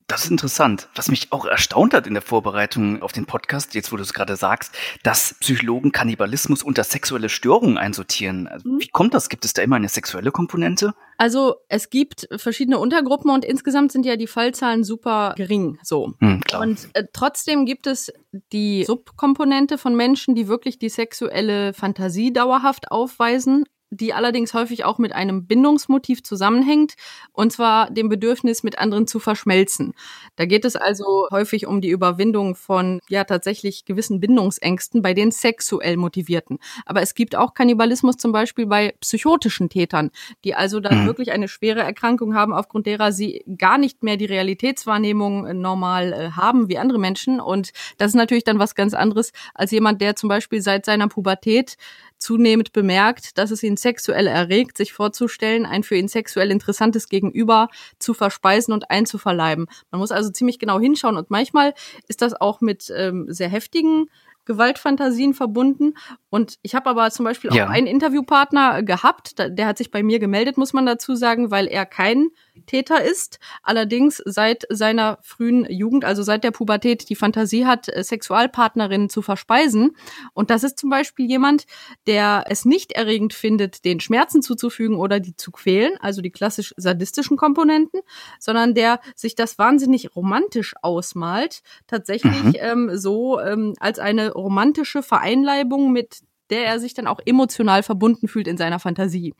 Das 0.09 0.23
ist 0.23 0.31
interessant. 0.31 0.87
Was 0.95 1.09
mich 1.09 1.33
auch 1.33 1.45
erstaunt 1.45 1.93
hat 1.93 2.07
in 2.07 2.13
der 2.13 2.23
Vorbereitung 2.23 3.01
auf 3.01 3.11
den 3.11 3.25
Podcast, 3.25 3.75
jetzt 3.75 3.91
wo 3.91 3.97
du 3.97 4.03
es 4.03 4.13
gerade 4.13 4.37
sagst, 4.37 4.73
dass 5.03 5.35
Psychologen 5.41 5.91
Kannibalismus 5.91 6.63
unter 6.63 6.85
sexuelle 6.85 7.27
Störungen 7.27 7.77
einsortieren. 7.77 8.47
Also, 8.47 8.69
mhm. 8.69 8.79
Wie 8.79 8.87
kommt 8.87 9.13
das? 9.13 9.27
Gibt 9.27 9.43
es 9.43 9.51
da 9.51 9.61
immer 9.61 9.75
eine 9.75 9.89
sexuelle 9.89 10.31
Komponente? 10.31 10.93
Also 11.17 11.55
es 11.67 11.89
gibt 11.89 12.29
verschiedene 12.37 12.79
Untergruppen 12.79 13.29
und 13.29 13.43
insgesamt 13.43 13.91
sind 13.91 14.05
ja 14.05 14.15
die 14.15 14.27
Fallzahlen 14.27 14.85
super 14.85 15.33
gering. 15.35 15.77
So. 15.83 16.13
Mhm, 16.19 16.41
und 16.57 16.89
äh, 16.93 17.03
trotzdem 17.11 17.65
gibt 17.65 17.85
es 17.85 18.13
die 18.53 18.85
Subkomponente 18.85 19.77
von 19.77 19.93
Menschen, 19.93 20.35
die 20.35 20.47
wirklich 20.47 20.79
die 20.79 20.89
sexuelle 20.89 21.73
Fantasie 21.73 22.31
dauerhaft 22.31 22.91
aufweisen, 22.91 23.65
die 23.89 24.13
allerdings 24.13 24.53
häufig 24.53 24.83
auch 24.83 24.97
mit 24.97 25.13
einem 25.13 25.47
Bindungsmotiv 25.47 26.23
zusammenhängt, 26.23 26.95
und 27.31 27.51
zwar 27.51 27.89
dem 27.89 28.09
Bedürfnis, 28.09 28.63
mit 28.63 28.77
anderen 28.79 29.07
zu 29.07 29.19
verschmelzen. 29.19 29.93
Da 30.35 30.45
geht 30.45 30.65
es 30.65 30.75
also 30.75 31.27
häufig 31.31 31.67
um 31.67 31.81
die 31.81 31.89
Überwindung 31.89 32.55
von 32.55 32.99
ja 33.07 33.23
tatsächlich 33.23 33.85
gewissen 33.85 34.19
Bindungsängsten 34.19 35.01
bei 35.01 35.13
den 35.13 35.31
sexuell 35.31 35.97
motivierten. 35.97 36.59
Aber 36.85 37.01
es 37.01 37.15
gibt 37.15 37.35
auch 37.35 37.53
Kannibalismus 37.53 38.17
zum 38.17 38.31
Beispiel 38.31 38.65
bei 38.65 38.95
psychotischen 38.99 39.69
Tätern, 39.69 40.11
die 40.43 40.53
also 40.53 40.79
dann 40.79 41.03
mhm. 41.03 41.07
wirklich 41.07 41.31
eine 41.31 41.47
schwere 41.47 41.81
Erkrankung 41.81 42.35
haben, 42.35 42.53
aufgrund 42.53 42.87
derer 42.87 43.11
sie 43.11 43.43
gar 43.57 43.77
nicht 43.77 44.03
mehr 44.03 44.17
die 44.17 44.25
Realitätswahrnehmung 44.25 45.45
äh, 45.45 45.53
normal 45.53 46.13
äh, 46.13 46.31
haben 46.31 46.67
wie 46.67 46.77
andere 46.77 46.99
Menschen. 46.99 47.39
Und 47.39 47.71
das 47.97 48.09
ist 48.09 48.15
natürlich 48.15 48.43
dann 48.43 48.59
was 48.59 48.75
ganz 48.75 48.93
anderes 48.93 49.31
als 49.53 49.71
jemand, 49.71 50.01
der 50.01 50.15
zum 50.15 50.29
Beispiel 50.29 50.61
seit 50.61 50.85
seiner 50.85 51.07
Pubertät 51.07 51.77
zunehmend 52.17 52.73
bemerkt, 52.73 53.37
dass 53.37 53.51
es 53.51 53.63
ihn 53.63 53.77
sexuell 53.77 54.27
erregt, 54.27 54.77
sich 54.77 54.93
vorzustellen, 54.93 55.65
ein 55.65 55.83
für 55.83 55.95
ihn 55.95 56.07
sexuell 56.07 56.51
interessantes 56.51 57.09
Gegenüber 57.09 57.69
zu 57.99 58.13
verspeisen 58.13 58.73
und 58.73 58.89
einzuverleiben. 58.89 59.67
Man 59.91 59.99
muss 59.99 60.11
also 60.11 60.29
ziemlich 60.31 60.59
genau 60.59 60.79
hinschauen 60.79 61.17
und 61.17 61.29
manchmal 61.29 61.73
ist 62.07 62.21
das 62.21 62.33
auch 62.33 62.61
mit 62.61 62.91
ähm, 62.95 63.25
sehr 63.29 63.49
heftigen 63.49 64.09
Gewaltfantasien 64.47 65.33
verbunden. 65.33 65.93
Und 66.29 66.57
ich 66.61 66.73
habe 66.73 66.89
aber 66.89 67.11
zum 67.11 67.25
Beispiel 67.25 67.51
auch 67.51 67.55
ja. 67.55 67.67
einen 67.67 67.85
Interviewpartner 67.85 68.81
gehabt, 68.81 69.35
der 69.37 69.67
hat 69.67 69.77
sich 69.77 69.91
bei 69.91 70.01
mir 70.01 70.19
gemeldet, 70.19 70.57
muss 70.57 70.73
man 70.73 70.85
dazu 70.85 71.15
sagen, 71.15 71.51
weil 71.51 71.67
er 71.67 71.85
kein 71.85 72.29
Täter 72.65 73.03
ist, 73.03 73.39
allerdings 73.63 74.21
seit 74.25 74.65
seiner 74.69 75.19
frühen 75.21 75.65
Jugend, 75.69 76.05
also 76.05 76.23
seit 76.23 76.43
der 76.43 76.51
Pubertät, 76.51 77.09
die 77.09 77.15
Fantasie 77.15 77.65
hat, 77.65 77.87
äh, 77.89 78.03
Sexualpartnerinnen 78.03 79.09
zu 79.09 79.21
verspeisen. 79.21 79.95
Und 80.33 80.49
das 80.49 80.63
ist 80.63 80.79
zum 80.79 80.89
Beispiel 80.89 81.27
jemand, 81.27 81.65
der 82.07 82.45
es 82.47 82.65
nicht 82.65 82.93
erregend 82.93 83.33
findet, 83.33 83.85
den 83.85 83.99
Schmerzen 83.99 84.41
zuzufügen 84.41 84.97
oder 84.97 85.19
die 85.19 85.35
zu 85.35 85.51
quälen, 85.51 85.97
also 85.99 86.21
die 86.21 86.31
klassisch 86.31 86.73
sadistischen 86.77 87.37
Komponenten, 87.37 88.01
sondern 88.39 88.73
der 88.73 88.99
sich 89.15 89.35
das 89.35 89.57
wahnsinnig 89.57 90.15
romantisch 90.15 90.75
ausmalt, 90.81 91.61
tatsächlich 91.87 92.43
mhm. 92.43 92.55
ähm, 92.59 92.89
so 92.93 93.39
ähm, 93.39 93.73
als 93.79 93.99
eine 93.99 94.31
romantische 94.33 95.03
Vereinleibung 95.03 95.91
mit 95.91 96.21
der 96.49 96.65
er 96.65 96.79
sich 96.79 96.93
dann 96.93 97.07
auch 97.07 97.19
emotional 97.25 97.83
verbunden 97.83 98.27
fühlt 98.27 98.47
in 98.47 98.57
seiner 98.57 98.79
Fantasie. 98.79 99.33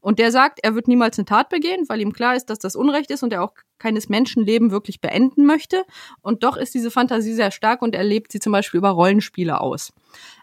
Und 0.00 0.18
der 0.18 0.32
sagt, 0.32 0.60
er 0.62 0.74
wird 0.74 0.88
niemals 0.88 1.18
eine 1.18 1.26
Tat 1.26 1.48
begehen, 1.48 1.84
weil 1.88 2.00
ihm 2.00 2.12
klar 2.12 2.36
ist, 2.36 2.46
dass 2.46 2.58
das 2.58 2.76
Unrecht 2.76 3.10
ist 3.10 3.22
und 3.22 3.32
er 3.32 3.42
auch 3.42 3.52
keines 3.84 4.08
Menschenleben 4.08 4.70
wirklich 4.70 5.02
beenden 5.02 5.44
möchte. 5.44 5.84
Und 6.22 6.42
doch 6.42 6.56
ist 6.56 6.74
diese 6.74 6.90
Fantasie 6.90 7.34
sehr 7.34 7.50
stark 7.50 7.82
und 7.82 7.94
er 7.94 8.02
lebt 8.02 8.32
sie 8.32 8.40
zum 8.40 8.52
Beispiel 8.52 8.78
über 8.78 8.90
Rollenspiele 8.90 9.60
aus. 9.60 9.92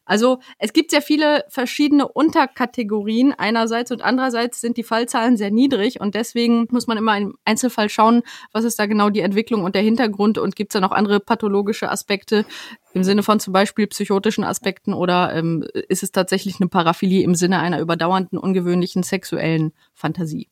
Also 0.06 0.40
es 0.60 0.74
gibt 0.74 0.92
sehr 0.92 1.02
viele 1.02 1.46
verschiedene 1.48 2.08
Unterkategorien 2.08 3.34
einerseits 3.34 3.92
und 3.92 4.02
andererseits 4.02 4.60
sind 4.60 4.78
die 4.78 4.84
Fallzahlen 4.84 5.38
sehr 5.38 5.52
niedrig 5.52 6.02
und 6.02 6.16
deswegen 6.16 6.68
muss 6.70 6.86
man 6.86 6.98
immer 6.98 7.18
im 7.18 7.36
Einzelfall 7.46 7.90
schauen, 7.90 8.22
was 8.52 8.66
ist 8.66 8.78
da 8.78 8.86
genau 8.88 9.10
die 9.10 9.22
Entwicklung 9.22 9.64
und 9.64 9.74
der 9.74 9.82
Hintergrund 9.82 10.38
und 10.38 10.56
gibt 10.56 10.72
es 10.72 10.74
da 10.74 10.82
noch 10.82 10.92
andere 10.92 11.20
pathologische 11.20 11.90
Aspekte 11.90 12.46
im 12.94 13.04
Sinne 13.04 13.24
von 13.24 13.40
zum 13.40 13.54
Beispiel 13.54 13.88
psychotischen 13.88 14.44
Aspekten 14.44 14.94
oder 14.94 15.34
ähm, 15.34 15.66
ist 15.88 16.04
es 16.04 16.12
tatsächlich 16.12 16.60
eine 16.60 16.68
Paraphilie 16.68 17.24
im 17.24 17.36
Sinne 17.36 17.60
einer 17.60 17.80
überdauernden, 17.80 18.38
ungewöhnlichen 18.38 19.04
sexuellen 19.04 19.72
Fantasie? 19.94 20.50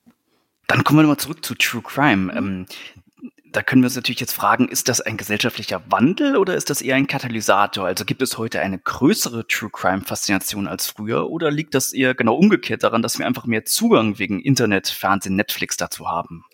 Dann 0.70 0.86
kommen 0.86 1.00
wir 1.00 1.04
nochmal 1.04 1.18
zurück 1.18 1.44
zu 1.44 1.56
True 1.56 1.82
Crime. 1.82 2.32
Ähm, 2.34 2.66
Da 3.52 3.64
können 3.64 3.82
wir 3.82 3.88
uns 3.88 3.96
natürlich 3.96 4.20
jetzt 4.20 4.34
fragen, 4.34 4.68
ist 4.68 4.88
das 4.90 5.02
ein 5.02 5.18
gesellschaftlicher 5.18 5.82
Wandel 5.90 6.38
oder 6.38 6.54
ist 6.54 6.70
das 6.70 6.84
eher 6.84 6.96
ein 6.96 7.08
Katalysator? 7.08 7.88
Also 7.88 8.06
gibt 8.06 8.22
es 8.22 8.38
heute 8.38 8.60
eine 8.62 8.78
größere 8.78 9.48
True 9.48 9.72
Crime 9.74 10.04
Faszination 10.04 10.68
als 10.68 10.86
früher 10.86 11.32
oder 11.32 11.50
liegt 11.50 11.74
das 11.74 11.92
eher 11.92 12.14
genau 12.14 12.36
umgekehrt 12.36 12.84
daran, 12.84 13.02
dass 13.02 13.18
wir 13.18 13.26
einfach 13.26 13.48
mehr 13.48 13.66
Zugang 13.66 14.20
wegen 14.20 14.40
Internet, 14.40 14.88
Fernsehen, 14.88 15.36
Netflix 15.36 15.78
dazu 15.78 16.08
haben? 16.08 16.46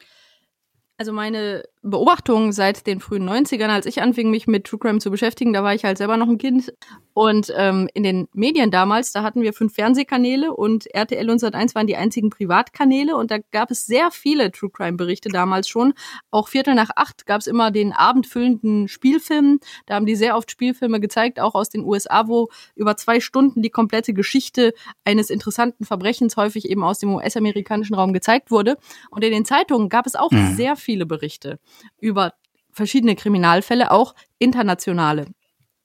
Also 0.97 1.11
meine 1.11 1.65
Beobachtung 1.87 2.51
seit 2.51 2.87
den 2.87 2.99
frühen 2.99 3.29
90ern, 3.29 3.67
als 3.67 3.85
ich 3.85 4.01
anfing, 4.01 4.31
mich 4.31 4.47
mit 4.47 4.65
True 4.65 4.79
Crime 4.79 4.97
zu 4.97 5.11
beschäftigen, 5.11 5.53
da 5.53 5.63
war 5.63 5.75
ich 5.75 5.85
halt 5.85 5.99
selber 5.99 6.17
noch 6.17 6.27
ein 6.27 6.39
Kind. 6.39 6.73
Und 7.13 7.53
ähm, 7.55 7.87
in 7.93 8.01
den 8.01 8.27
Medien 8.33 8.71
damals, 8.71 9.11
da 9.11 9.21
hatten 9.21 9.43
wir 9.43 9.53
fünf 9.53 9.75
Fernsehkanäle 9.75 10.51
und 10.51 10.87
RTL 10.87 11.29
und 11.29 11.39
Sat1 11.39 11.75
waren 11.75 11.85
die 11.85 11.95
einzigen 11.95 12.31
Privatkanäle 12.31 13.15
und 13.15 13.29
da 13.29 13.37
gab 13.51 13.69
es 13.69 13.85
sehr 13.85 14.09
viele 14.09 14.51
True 14.51 14.71
Crime 14.71 14.97
Berichte 14.97 15.29
damals 15.29 15.69
schon. 15.69 15.93
Auch 16.31 16.47
Viertel 16.47 16.73
nach 16.73 16.89
acht 16.95 17.27
gab 17.27 17.39
es 17.39 17.47
immer 17.47 17.69
den 17.69 17.93
abendfüllenden 17.93 18.87
Spielfilm. 18.87 19.59
Da 19.85 19.93
haben 19.93 20.07
die 20.07 20.15
sehr 20.15 20.35
oft 20.35 20.49
Spielfilme 20.49 20.99
gezeigt, 20.99 21.39
auch 21.39 21.53
aus 21.53 21.69
den 21.69 21.85
USA, 21.85 22.27
wo 22.27 22.49
über 22.75 22.97
zwei 22.97 23.19
Stunden 23.19 23.61
die 23.61 23.69
komplette 23.69 24.13
Geschichte 24.13 24.73
eines 25.03 25.29
interessanten 25.29 25.85
Verbrechens 25.85 26.35
häufig 26.35 26.67
eben 26.67 26.83
aus 26.83 26.97
dem 26.97 27.13
US-amerikanischen 27.13 27.93
Raum 27.93 28.11
gezeigt 28.11 28.49
wurde. 28.49 28.75
Und 29.11 29.23
in 29.23 29.31
den 29.31 29.45
Zeitungen 29.45 29.87
gab 29.87 30.07
es 30.07 30.15
auch 30.15 30.31
mhm. 30.31 30.55
sehr 30.55 30.75
viele 30.75 31.05
Berichte 31.05 31.59
über 31.99 32.33
verschiedene 32.71 33.15
Kriminalfälle, 33.15 33.91
auch 33.91 34.15
internationale. 34.37 35.27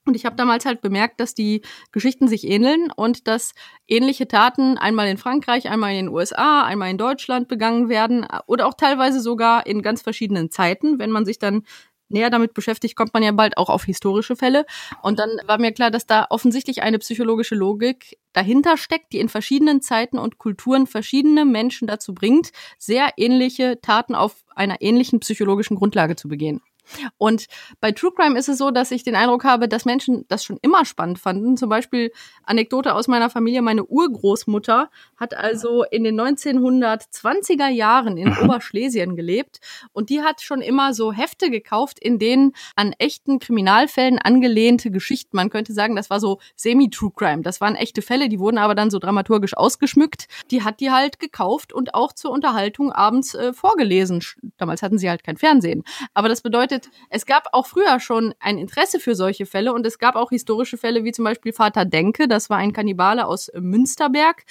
Und 0.07 0.17
ich 0.17 0.25
habe 0.25 0.35
damals 0.35 0.65
halt 0.65 0.81
bemerkt, 0.81 1.21
dass 1.21 1.35
die 1.35 1.63
Geschichten 1.93 2.27
sich 2.27 2.45
ähneln 2.47 2.91
und 2.95 3.29
dass 3.29 3.55
ähnliche 3.87 4.27
Taten 4.27 4.79
einmal 4.79 5.09
in 5.09 5.19
Frankreich, 5.19 5.69
einmal 5.69 5.91
in 5.91 6.07
den 6.07 6.09
USA, 6.09 6.65
einmal 6.65 6.91
in 6.91 6.99
Deutschland 6.99 7.49
begangen 7.49 7.89
werden 7.89 8.27
oder 8.47 8.67
auch 8.67 8.75
teilweise 8.75 9.21
sogar 9.21 9.67
in 9.67 9.83
ganz 9.83 10.03
verschiedenen 10.03 10.51
Zeiten. 10.51 10.99
Wenn 10.99 11.11
man 11.11 11.27
sich 11.27 11.39
dann 11.39 11.63
näher 12.11 12.31
damit 12.31 12.55
beschäftigt, 12.55 12.97
kommt 12.97 13.15
man 13.15 13.23
ja 13.23 13.33
bald 13.33 13.57
auch 13.57 13.71
auf 13.71 13.85
historische 13.85 14.37
Fälle. 14.37 14.67
Und 15.03 15.19
dann 15.19 15.31
war 15.47 15.59
mir 15.59 15.73
klar, 15.73 15.91
dass 15.91 16.07
da 16.07 16.27
offensichtlich 16.31 16.83
eine 16.83 16.99
psychologische 16.99 17.55
Logik 17.55 18.19
dahinter 18.33 18.77
steckt, 18.77 19.13
die 19.13 19.19
in 19.19 19.29
verschiedenen 19.29 19.83
Zeiten 19.83 20.19
und 20.19 20.39
Kulturen 20.39 20.87
verschiedene 20.87 21.45
Menschen 21.45 21.89
dazu 21.89 22.15
bringt, 22.15 22.53
sehr 22.79 23.11
ähnliche 23.17 23.81
Taten 23.81 24.15
auf 24.15 24.45
einer 24.55 24.81
ähnlichen 24.81 25.21
psychologischen 25.21 25.77
Grundlage 25.77 26.17
zu 26.17 26.29
begehen. 26.29 26.61
Und 27.19 27.47
bei 27.81 27.93
True 27.93 28.13
Crime 28.15 28.39
ist 28.39 28.49
es 28.49 28.59
so, 28.59 28.71
dass 28.71 28.91
ich 28.91 29.05
den 29.05 29.15
Eindruck 29.15 29.45
habe, 29.45 29.69
dass 29.69 29.85
Menschen 29.85 30.25
das 30.29 30.45
schon 30.45 30.59
immer 30.63 30.85
spannend 30.85 31.19
fanden. 31.19 31.57
Zum 31.57 31.69
Beispiel 31.69 32.13
Anekdote 32.45 32.95
aus 32.95 33.09
meiner 33.09 33.31
Familie. 33.31 33.63
Meine 33.63 33.85
Urgroßmutter 33.85 34.91
hat 35.17 35.35
also 35.35 35.85
in 35.85 36.05
den 36.05 36.21
1920er 36.21 37.69
Jahren 37.69 38.17
in 38.17 38.31
mhm. 38.31 38.39
Oberschlesien 38.45 39.17
gelebt 39.17 39.61
und 39.93 40.11
die 40.11 40.23
hat 40.23 40.41
schon 40.41 40.63
immer 40.63 40.95
so 40.95 41.13
Hefte 41.13 41.51
gekauft, 41.51 41.99
in 41.99 42.19
denen 42.19 42.53
an 42.77 42.93
echten 42.99 43.39
Kriminalfällen 43.39 44.19
angelehnte 44.19 44.91
Geschichten. 44.91 45.37
Man 45.37 45.51
könnte 45.51 45.73
sagen, 45.73 45.97
das 45.97 46.11
war 46.11 46.21
so 46.21 46.41
Semi-True 46.57 47.13
Crime. 47.15 47.43
Das 47.43 47.61
waren 47.61 47.75
echte 47.75 48.03
Fälle, 48.03 48.29
die 48.29 48.39
wurden 48.39 48.59
aber 48.59 48.75
dann 48.75 48.91
so 48.91 48.99
dramaturgisch 48.99 49.57
ausgeschmückt. 49.57 50.27
Die 50.51 50.63
hat 50.63 50.81
die 50.81 50.91
halt 50.91 51.19
gekauft 51.19 51.73
und 51.73 51.95
auch 51.95 52.13
zur 52.13 52.31
Unterhaltung 52.31 52.93
abends 52.93 53.35
äh, 53.35 53.53
vorgelesen. 53.53 54.23
Damals 54.57 54.83
hatten 54.83 54.99
sie 54.99 55.09
halt 55.09 55.25
kein 55.25 55.37
Fernsehen. 55.37 55.85
Aber 56.15 56.29
das 56.29 56.43
bedeutet, 56.43 56.80
bedeutet, 56.81 56.91
es 57.09 57.27
gab 57.27 57.49
auch 57.53 57.67
früher 57.67 58.01
schon 58.01 58.35
ein 58.41 58.59
Interesse 58.59 59.01
für 59.01 59.15
solche 59.15 59.47
Fälle 59.47 59.73
und 59.73 59.87
es 59.87 59.99
gab 59.99 60.17
auch 60.17 60.31
historische 60.31 60.77
Fälle 60.77 61.05
wie 61.05 61.13
zum 61.13 61.25
Beispiel 61.25 61.53
Vater 61.53 61.85
Denke, 61.85 62.29
das 62.29 62.51
war 62.51 62.59
ein 62.59 62.73
Kannibale 62.73 63.27
aus 63.27 63.51
Münsterberg. 63.59 64.45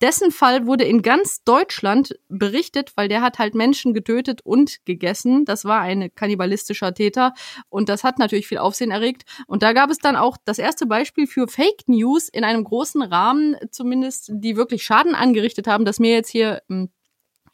Dessen 0.00 0.32
Fall 0.32 0.66
wurde 0.66 0.84
in 0.84 1.00
ganz 1.02 1.44
Deutschland 1.44 2.18
berichtet, 2.28 2.92
weil 2.96 3.08
der 3.08 3.22
hat 3.22 3.38
halt 3.38 3.54
Menschen 3.54 3.94
getötet 3.94 4.40
und 4.44 4.84
gegessen. 4.84 5.44
Das 5.44 5.64
war 5.64 5.80
ein 5.80 6.10
kannibalistischer 6.14 6.92
Täter 6.92 7.32
und 7.70 7.88
das 7.88 8.04
hat 8.04 8.18
natürlich 8.18 8.46
viel 8.46 8.58
Aufsehen 8.58 8.90
erregt. 8.90 9.22
Und 9.46 9.62
da 9.62 9.72
gab 9.72 9.90
es 9.90 9.98
dann 9.98 10.16
auch 10.16 10.36
das 10.44 10.58
erste 10.58 10.86
Beispiel 10.86 11.26
für 11.26 11.48
Fake 11.48 11.84
News 11.86 12.28
in 12.28 12.44
einem 12.44 12.64
großen 12.64 13.02
Rahmen, 13.02 13.56
zumindest 13.70 14.30
die 14.34 14.56
wirklich 14.56 14.82
Schaden 14.82 15.14
angerichtet 15.14 15.68
haben, 15.68 15.84
dass 15.84 16.00
mir 16.00 16.12
jetzt 16.12 16.28
hier 16.28 16.60
hm, 16.68 16.90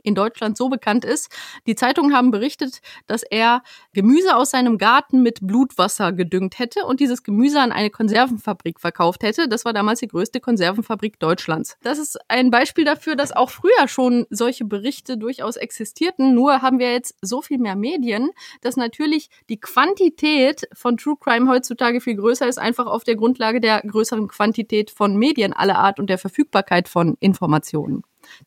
in 0.02 0.14
Deutschland 0.14 0.56
so 0.56 0.68
bekannt 0.68 1.04
ist. 1.04 1.30
Die 1.66 1.74
Zeitungen 1.74 2.14
haben 2.14 2.30
berichtet, 2.30 2.80
dass 3.06 3.22
er 3.22 3.62
Gemüse 3.92 4.36
aus 4.36 4.50
seinem 4.50 4.78
Garten 4.78 5.22
mit 5.22 5.38
Blutwasser 5.42 6.12
gedüngt 6.12 6.58
hätte 6.58 6.84
und 6.84 7.00
dieses 7.00 7.22
Gemüse 7.22 7.60
an 7.60 7.72
eine 7.72 7.90
Konservenfabrik 7.90 8.80
verkauft 8.80 9.22
hätte. 9.22 9.48
Das 9.48 9.64
war 9.64 9.72
damals 9.72 10.00
die 10.00 10.08
größte 10.08 10.40
Konservenfabrik 10.40 11.18
Deutschlands. 11.18 11.76
Das 11.82 11.98
ist 11.98 12.18
ein 12.28 12.50
Beispiel 12.50 12.84
dafür, 12.84 13.16
dass 13.16 13.32
auch 13.32 13.50
früher 13.50 13.88
schon 13.88 14.26
solche 14.30 14.64
Berichte 14.64 15.16
durchaus 15.16 15.56
existierten. 15.56 16.34
Nur 16.34 16.62
haben 16.62 16.78
wir 16.78 16.92
jetzt 16.92 17.16
so 17.20 17.42
viel 17.42 17.58
mehr 17.58 17.76
Medien, 17.76 18.30
dass 18.60 18.76
natürlich 18.76 19.30
die 19.48 19.60
Quantität 19.60 20.68
von 20.72 20.96
True 20.96 21.16
Crime 21.20 21.50
heutzutage 21.50 22.00
viel 22.00 22.16
größer 22.16 22.48
ist, 22.48 22.58
einfach 22.58 22.86
auf 22.86 23.04
der 23.04 23.16
Grundlage 23.16 23.60
der 23.60 23.80
größeren 23.82 24.28
Quantität 24.28 24.90
von 24.90 25.16
Medien 25.16 25.52
aller 25.52 25.78
Art 25.78 25.98
und 25.98 26.08
der 26.08 26.18
Verfügbarkeit 26.18 26.88
von 26.88 27.16
Informationen. 27.20 28.02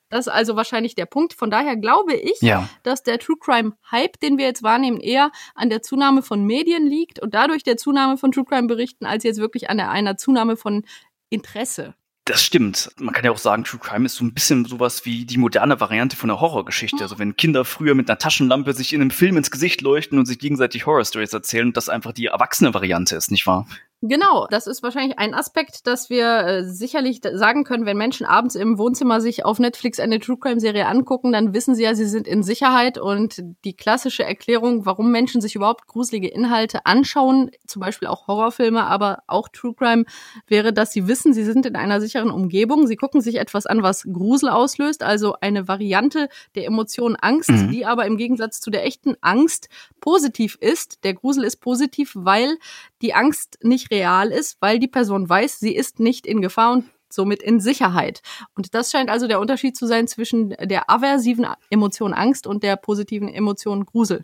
Das 0.09 0.27
ist 0.27 0.33
also 0.33 0.55
wahrscheinlich 0.55 0.95
der 0.95 1.05
Punkt. 1.05 1.33
Von 1.33 1.51
daher 1.51 1.75
glaube 1.75 2.13
ich, 2.13 2.41
ja. 2.41 2.69
dass 2.83 3.03
der 3.03 3.19
True 3.19 3.37
Crime 3.39 3.73
Hype, 3.91 4.19
den 4.19 4.37
wir 4.37 4.45
jetzt 4.45 4.63
wahrnehmen, 4.63 4.99
eher 4.99 5.31
an 5.55 5.69
der 5.69 5.81
Zunahme 5.81 6.21
von 6.21 6.45
Medien 6.45 6.87
liegt 6.87 7.19
und 7.19 7.33
dadurch 7.33 7.63
der 7.63 7.77
Zunahme 7.77 8.17
von 8.17 8.31
True 8.31 8.45
Crime 8.45 8.67
Berichten, 8.67 9.05
als 9.05 9.23
jetzt 9.23 9.39
wirklich 9.39 9.69
an 9.69 9.77
der, 9.77 9.89
einer 9.89 10.17
Zunahme 10.17 10.57
von 10.57 10.83
Interesse. 11.29 11.95
Das 12.25 12.41
stimmt. 12.41 12.89
Man 12.97 13.13
kann 13.13 13.25
ja 13.25 13.31
auch 13.31 13.37
sagen, 13.37 13.65
True 13.65 13.81
Crime 13.83 14.05
ist 14.05 14.15
so 14.15 14.23
ein 14.23 14.33
bisschen 14.33 14.63
sowas 14.63 15.05
wie 15.05 15.25
die 15.25 15.37
moderne 15.37 15.81
Variante 15.81 16.15
von 16.15 16.29
einer 16.29 16.39
Horrorgeschichte. 16.39 17.01
Also 17.01 17.19
wenn 17.19 17.35
Kinder 17.35 17.65
früher 17.65 17.95
mit 17.95 18.09
einer 18.09 18.17
Taschenlampe 18.17 18.73
sich 18.73 18.93
in 18.93 19.01
einem 19.01 19.11
Film 19.11 19.35
ins 19.35 19.51
Gesicht 19.51 19.81
leuchten 19.81 20.17
und 20.17 20.25
sich 20.25 20.39
gegenseitig 20.39 20.85
Horrorstories 20.85 21.33
erzählen 21.33 21.67
und 21.67 21.77
das 21.77 21.89
einfach 21.89 22.13
die 22.13 22.27
erwachsene 22.27 22.73
Variante 22.73 23.17
ist, 23.17 23.29
nicht 23.29 23.45
wahr? 23.45 23.67
Genau, 24.05 24.47
das 24.49 24.67
ist 24.67 24.83
wahrscheinlich 24.83 25.17
ein 25.17 25.33
Aspekt, 25.33 25.87
dass 25.87 26.09
wir 26.09 26.39
äh, 26.45 26.63
sicherlich 26.65 27.21
sagen 27.23 27.63
können, 27.63 27.85
wenn 27.85 27.95
Menschen 27.95 28.25
abends 28.25 28.55
im 28.55 28.77
Wohnzimmer 28.77 29.21
sich 29.21 29.45
auf 29.45 29.59
Netflix 29.59 29.97
eine 29.97 30.19
True 30.19 30.35
Crime 30.37 30.59
Serie 30.59 30.87
angucken, 30.87 31.31
dann 31.31 31.53
wissen 31.53 31.73
sie 31.73 31.83
ja, 31.83 31.95
sie 31.95 32.07
sind 32.07 32.27
in 32.27 32.43
Sicherheit 32.43 32.97
und 32.97 33.41
die 33.63 33.77
klassische 33.77 34.25
Erklärung, 34.25 34.85
warum 34.85 35.09
Menschen 35.09 35.39
sich 35.39 35.55
überhaupt 35.55 35.87
gruselige 35.87 36.27
Inhalte 36.27 36.85
anschauen, 36.85 37.51
zum 37.65 37.79
Beispiel 37.79 38.09
auch 38.09 38.27
Horrorfilme, 38.27 38.83
aber 38.83 39.23
auch 39.27 39.47
True 39.47 39.73
Crime, 39.73 40.03
wäre, 40.47 40.73
dass 40.73 40.91
sie 40.91 41.07
wissen, 41.07 41.33
sie 41.33 41.45
sind 41.45 41.65
in 41.65 41.77
einer 41.77 42.01
sicheren 42.01 42.29
Umgebung, 42.29 42.87
sie 42.87 42.97
gucken 42.97 43.21
sich 43.21 43.37
etwas 43.37 43.65
an, 43.65 43.83
was 43.83 44.03
Grusel 44.03 44.49
auslöst, 44.49 45.01
also 45.01 45.35
eine 45.39 45.69
Variante 45.69 46.27
der 46.55 46.65
Emotion 46.65 47.15
Angst, 47.15 47.51
mhm. 47.51 47.71
die 47.71 47.85
aber 47.85 48.05
im 48.05 48.17
Gegensatz 48.17 48.59
zu 48.59 48.69
der 48.69 48.85
echten 48.85 49.15
Angst 49.21 49.69
positiv 50.01 50.57
ist. 50.59 51.05
Der 51.05 51.13
Grusel 51.13 51.45
ist 51.45 51.61
positiv, 51.61 52.11
weil 52.15 52.57
die 53.03 53.13
Angst 53.13 53.59
nicht 53.61 53.91
real 53.91 54.31
ist, 54.31 54.57
weil 54.61 54.79
die 54.79 54.87
Person 54.87 55.29
weiß, 55.29 55.59
sie 55.59 55.75
ist 55.75 55.99
nicht 55.99 56.25
in 56.25 56.41
Gefahr 56.41 56.73
und 56.73 56.85
somit 57.09 57.43
in 57.43 57.59
Sicherheit. 57.59 58.21
Und 58.55 58.73
das 58.73 58.91
scheint 58.91 59.09
also 59.09 59.27
der 59.27 59.39
Unterschied 59.39 59.77
zu 59.77 59.85
sein 59.85 60.07
zwischen 60.07 60.49
der 60.49 60.89
aversiven 60.89 61.45
Emotion 61.69 62.13
Angst 62.13 62.47
und 62.47 62.63
der 62.63 62.75
positiven 62.75 63.29
Emotion 63.29 63.85
Grusel. 63.85 64.23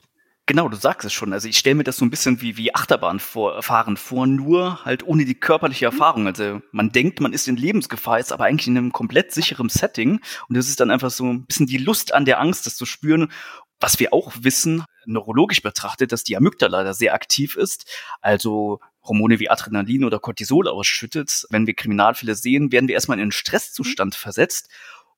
Genau, 0.49 0.67
du 0.67 0.77
sagst 0.77 1.05
es 1.05 1.13
schon. 1.13 1.31
Also 1.31 1.47
ich 1.47 1.59
stelle 1.59 1.75
mir 1.75 1.83
das 1.83 1.97
so 1.97 2.05
ein 2.05 2.09
bisschen 2.09 2.41
wie, 2.41 2.57
wie 2.57 2.73
Achterbahnfahren 2.73 3.97
vor, 3.97 4.25
nur 4.25 4.83
halt 4.83 5.05
ohne 5.05 5.23
die 5.23 5.35
körperliche 5.35 5.85
mhm. 5.85 5.91
Erfahrung. 5.91 6.25
Also 6.25 6.61
man 6.71 6.91
denkt, 6.91 7.19
man 7.19 7.33
ist 7.33 7.47
in 7.47 7.55
Lebensgefahr, 7.55 8.17
ist 8.17 8.33
aber 8.33 8.45
eigentlich 8.45 8.67
in 8.67 8.75
einem 8.75 8.91
komplett 8.91 9.31
sicheren 9.31 9.69
Setting. 9.69 10.19
Und 10.47 10.57
das 10.57 10.67
ist 10.67 10.79
dann 10.79 10.89
einfach 10.89 11.11
so 11.11 11.25
ein 11.25 11.45
bisschen 11.45 11.67
die 11.67 11.77
Lust 11.77 12.15
an 12.15 12.25
der 12.25 12.39
Angst, 12.39 12.65
das 12.65 12.77
zu 12.77 12.87
spüren. 12.87 13.31
Was 13.79 13.99
wir 13.99 14.13
auch 14.13 14.33
wissen, 14.41 14.83
neurologisch 15.05 15.61
betrachtet, 15.61 16.11
dass 16.11 16.23
die 16.23 16.35
Amygdala 16.35 16.83
da 16.83 16.93
sehr 16.93 17.13
aktiv 17.13 17.55
ist. 17.55 17.85
Also 18.21 18.79
Hormone 19.03 19.39
wie 19.39 19.49
Adrenalin 19.49 20.03
oder 20.03 20.19
Cortisol 20.19 20.67
ausschüttet. 20.67 21.45
Wenn 21.49 21.65
wir 21.65 21.73
Kriminalfälle 21.73 22.35
sehen, 22.35 22.71
werden 22.71 22.87
wir 22.87 22.95
erstmal 22.95 23.17
in 23.17 23.23
einen 23.23 23.31
Stresszustand 23.31 24.15
mhm. 24.15 24.19
versetzt 24.19 24.69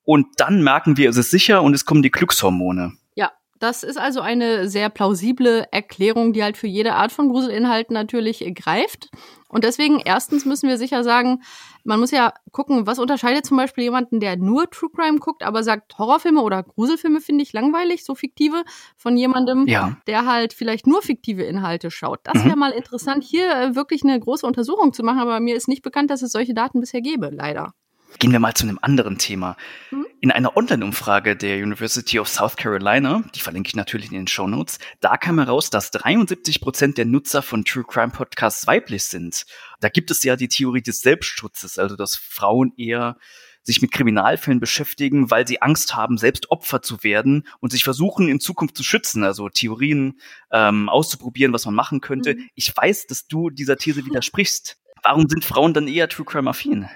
und 0.03 0.27
dann 0.37 0.63
merken 0.63 0.97
wir, 0.97 1.09
es 1.09 1.17
ist 1.17 1.31
sicher 1.31 1.61
und 1.61 1.73
es 1.73 1.85
kommen 1.85 2.01
die 2.01 2.11
Glückshormone. 2.11 2.93
Ja, 3.15 3.31
das 3.61 3.83
ist 3.83 3.97
also 3.97 4.21
eine 4.21 4.67
sehr 4.67 4.89
plausible 4.89 5.67
Erklärung, 5.71 6.33
die 6.33 6.43
halt 6.43 6.57
für 6.57 6.65
jede 6.65 6.95
Art 6.95 7.11
von 7.11 7.29
Gruselinhalten 7.29 7.93
natürlich 7.93 8.43
greift. 8.55 9.09
Und 9.49 9.63
deswegen, 9.63 9.99
erstens 10.03 10.45
müssen 10.45 10.67
wir 10.67 10.79
sicher 10.79 11.03
sagen, 11.03 11.43
man 11.83 11.99
muss 11.99 12.09
ja 12.09 12.33
gucken, 12.51 12.87
was 12.87 12.97
unterscheidet 12.97 13.45
zum 13.45 13.57
Beispiel 13.57 13.83
jemanden, 13.83 14.19
der 14.19 14.35
nur 14.35 14.67
True 14.71 14.89
Crime 14.89 15.19
guckt, 15.19 15.43
aber 15.43 15.63
sagt, 15.63 15.95
Horrorfilme 15.99 16.41
oder 16.41 16.63
Gruselfilme 16.63 17.21
finde 17.21 17.43
ich 17.43 17.53
langweilig, 17.53 18.03
so 18.03 18.15
fiktive, 18.15 18.63
von 18.97 19.15
jemandem, 19.15 19.67
ja. 19.67 19.95
der 20.07 20.25
halt 20.25 20.53
vielleicht 20.53 20.87
nur 20.87 21.03
fiktive 21.03 21.43
Inhalte 21.43 21.91
schaut. 21.91 22.21
Das 22.23 22.43
wäre 22.43 22.55
mhm. 22.55 22.59
mal 22.59 22.71
interessant, 22.71 23.23
hier 23.23 23.51
äh, 23.51 23.75
wirklich 23.75 24.03
eine 24.03 24.19
große 24.19 24.45
Untersuchung 24.47 24.91
zu 24.91 25.03
machen, 25.03 25.19
aber 25.19 25.39
mir 25.39 25.55
ist 25.55 25.67
nicht 25.67 25.83
bekannt, 25.83 26.09
dass 26.09 26.23
es 26.23 26.31
solche 26.31 26.55
Daten 26.55 26.79
bisher 26.79 27.01
gäbe, 27.01 27.29
leider. 27.31 27.75
Gehen 28.19 28.31
wir 28.31 28.39
mal 28.39 28.53
zu 28.53 28.65
einem 28.65 28.79
anderen 28.81 29.17
Thema. 29.17 29.57
Mhm. 29.89 30.05
In 30.19 30.31
einer 30.31 30.55
Online-Umfrage 30.55 31.35
der 31.35 31.57
University 31.57 32.19
of 32.19 32.27
South 32.27 32.55
Carolina, 32.55 33.23
die 33.33 33.39
verlinke 33.39 33.69
ich 33.69 33.75
natürlich 33.75 34.07
in 34.07 34.17
den 34.17 34.27
Show 34.27 34.47
Notes, 34.47 34.77
da 34.99 35.17
kam 35.17 35.39
heraus, 35.39 35.69
dass 35.69 35.89
73 35.91 36.61
Prozent 36.61 36.97
der 36.97 37.05
Nutzer 37.05 37.41
von 37.41 37.65
True 37.65 37.83
Crime 37.83 38.11
Podcasts 38.11 38.67
weiblich 38.67 39.05
sind. 39.05 39.45
Da 39.79 39.89
gibt 39.89 40.11
es 40.11 40.23
ja 40.23 40.35
die 40.35 40.47
Theorie 40.47 40.83
des 40.83 41.01
Selbstschutzes, 41.01 41.79
also 41.79 41.95
dass 41.95 42.15
Frauen 42.15 42.73
eher 42.77 43.17
sich 43.63 43.81
mit 43.81 43.91
Kriminalfällen 43.91 44.59
beschäftigen, 44.59 45.29
weil 45.29 45.47
sie 45.47 45.61
Angst 45.61 45.95
haben, 45.95 46.17
selbst 46.17 46.49
Opfer 46.49 46.81
zu 46.81 47.03
werden 47.03 47.47
und 47.59 47.71
sich 47.71 47.83
versuchen, 47.83 48.27
in 48.27 48.39
Zukunft 48.39 48.75
zu 48.75 48.83
schützen, 48.83 49.23
also 49.23 49.49
Theorien 49.49 50.19
ähm, 50.51 50.89
auszuprobieren, 50.89 51.53
was 51.53 51.65
man 51.65 51.75
machen 51.75 52.01
könnte. 52.01 52.35
Mhm. 52.35 52.49
Ich 52.55 52.75
weiß, 52.75 53.07
dass 53.07 53.27
du 53.27 53.49
dieser 53.49 53.77
These 53.77 54.05
widersprichst. 54.05 54.77
Warum 55.03 55.27
sind 55.27 55.45
Frauen 55.45 55.73
dann 55.73 55.87
eher 55.87 56.09
True 56.09 56.25
Crime 56.25 56.49
affin? 56.49 56.87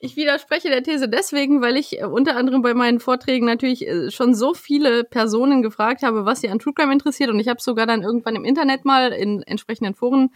Ich 0.00 0.16
widerspreche 0.16 0.68
der 0.68 0.82
These 0.82 1.08
deswegen, 1.08 1.62
weil 1.62 1.76
ich 1.76 2.00
äh, 2.00 2.04
unter 2.04 2.36
anderem 2.36 2.62
bei 2.62 2.74
meinen 2.74 3.00
Vorträgen 3.00 3.46
natürlich 3.46 3.86
äh, 3.86 4.10
schon 4.10 4.34
so 4.34 4.54
viele 4.54 5.04
Personen 5.04 5.62
gefragt 5.62 6.02
habe, 6.02 6.24
was 6.24 6.40
sie 6.40 6.48
an 6.48 6.58
True 6.58 6.74
Crime 6.74 6.92
interessiert. 6.92 7.30
Und 7.30 7.40
ich 7.40 7.48
habe 7.48 7.60
sogar 7.60 7.86
dann 7.86 8.02
irgendwann 8.02 8.36
im 8.36 8.44
Internet 8.44 8.84
mal 8.84 9.12
in 9.12 9.42
entsprechenden 9.42 9.94
Foren 9.94 10.30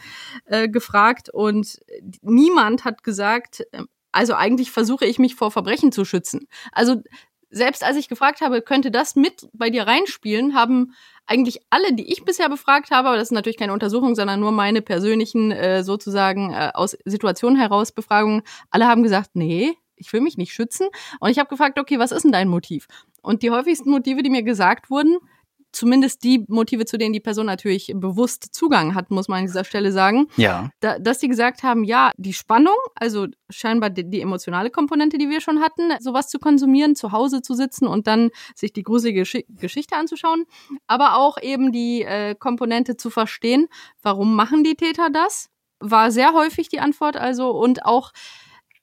äh, 0.47 0.69
gefragt 0.69 1.29
und 1.31 1.81
niemand 2.23 2.85
hat 2.85 3.03
gesagt, 3.03 3.65
ähm, 3.73 3.89
also 4.13 4.35
eigentlich 4.35 4.73
versuche 4.73 5.05
ich 5.05 5.19
mich 5.19 5.37
vor 5.37 5.51
Verbrechen 5.51 5.93
zu 5.93 6.05
schützen. 6.05 6.49
Also 6.73 7.03
selbst 7.51 7.85
als 7.85 7.97
ich 7.97 8.09
gefragt 8.09 8.41
habe, 8.41 8.63
könnte 8.63 8.91
das 8.91 9.17
mit 9.17 9.49
bei 9.53 9.71
dir 9.71 9.87
reinspielen, 9.87 10.55
haben 10.55 10.95
eigentlich 11.27 11.61
alle, 11.71 11.93
die 11.93 12.11
ich 12.11 12.25
bisher 12.25 12.49
befragt 12.49 12.91
habe, 12.91 13.09
aber 13.09 13.17
das 13.17 13.29
ist 13.29 13.33
natürlich 13.33 13.59
keine 13.59 13.73
Untersuchung, 13.73 14.15
sondern 14.15 14.41
nur 14.41 14.53
meine 14.53 14.83
persönlichen 14.83 15.53
äh, 15.53 15.85
sozusagen 15.85 16.53
äh, 16.53 16.71
aus 16.75 16.97
Situationen 17.05 17.59
heraus 17.59 17.93
Befragungen, 17.93 18.43
alle 18.71 18.87
haben 18.87 19.03
gesagt, 19.03 19.31
nee, 19.35 19.75
ich 19.97 20.13
will 20.13 20.21
mich 20.21 20.39
nicht 20.39 20.53
schützen. 20.53 20.89
Und 21.21 21.31
ich 21.31 21.39
habe 21.39 21.49
gefragt, 21.49 21.79
okay, 21.79 21.99
was 21.99 22.11
ist 22.11 22.23
denn 22.23 22.33
dein 22.33 22.49
Motiv? 22.49 22.89
Und 23.23 23.43
die 23.43 23.51
häufigsten 23.51 23.91
Motive, 23.91 24.23
die 24.23 24.31
mir 24.31 24.43
gesagt 24.43 24.91
wurden, 24.91 25.19
zumindest 25.73 26.25
die 26.25 26.45
Motive, 26.49 26.85
zu 26.85 26.99
denen 26.99 27.13
die 27.13 27.21
Person 27.21 27.47
natürlich 27.47 27.93
bewusst 27.95 28.55
Zugang 28.55 28.95
hat, 28.95 29.11
muss 29.11 29.29
man 29.29 29.41
an 29.41 29.47
dieser 29.47 29.65
Stelle 29.65 29.93
sagen. 29.93 30.27
Ja. 30.37 30.71
Da, 30.81 30.99
dass 30.99 31.19
die 31.19 31.29
gesagt 31.29 31.63
haben, 31.63 31.85
ja, 31.85 32.13
die 32.17 32.33
Spannung, 32.33 32.77
also 32.95 33.27
scheinbar 33.49 33.91
die, 33.91 34.09
die, 34.09 34.21
emotionale 34.21 34.71
Komponente, 34.71 35.19
die 35.19 35.31
wir 35.31 35.41
schon 35.41 35.61
hatten, 35.61 35.93
sowas 36.01 36.29
zu 36.29 36.39
konsumieren, 36.39 36.97
zu 36.97 37.13
Hause 37.13 37.43
zu 37.43 37.55
sitzen 37.55 37.87
und 37.87 38.07
dann 38.07 38.31
sich 38.55 38.73
die 38.73 38.83
gruselige 38.83 39.21
Gesch 39.21 39.39
Geschichte 39.49 39.97
anzuschauen, 39.97 40.45
aber 40.87 41.17
auch 41.17 41.39
eben 41.41 41.73
die 41.73 42.03
äh, 42.03 42.35
Komponente 42.35 42.97
zu 42.97 43.11
verstehen, 43.11 43.69
warum 44.03 44.35
machen 44.35 44.65
die 44.65 44.75
Täter 44.75 45.11
das? 45.11 45.51
War 45.79 46.11
sehr 46.11 46.33
häufig 46.35 46.69
die 46.69 46.81
Antwort 46.81 47.17
also 47.17 47.51
und 47.51 47.85
auch 47.87 48.13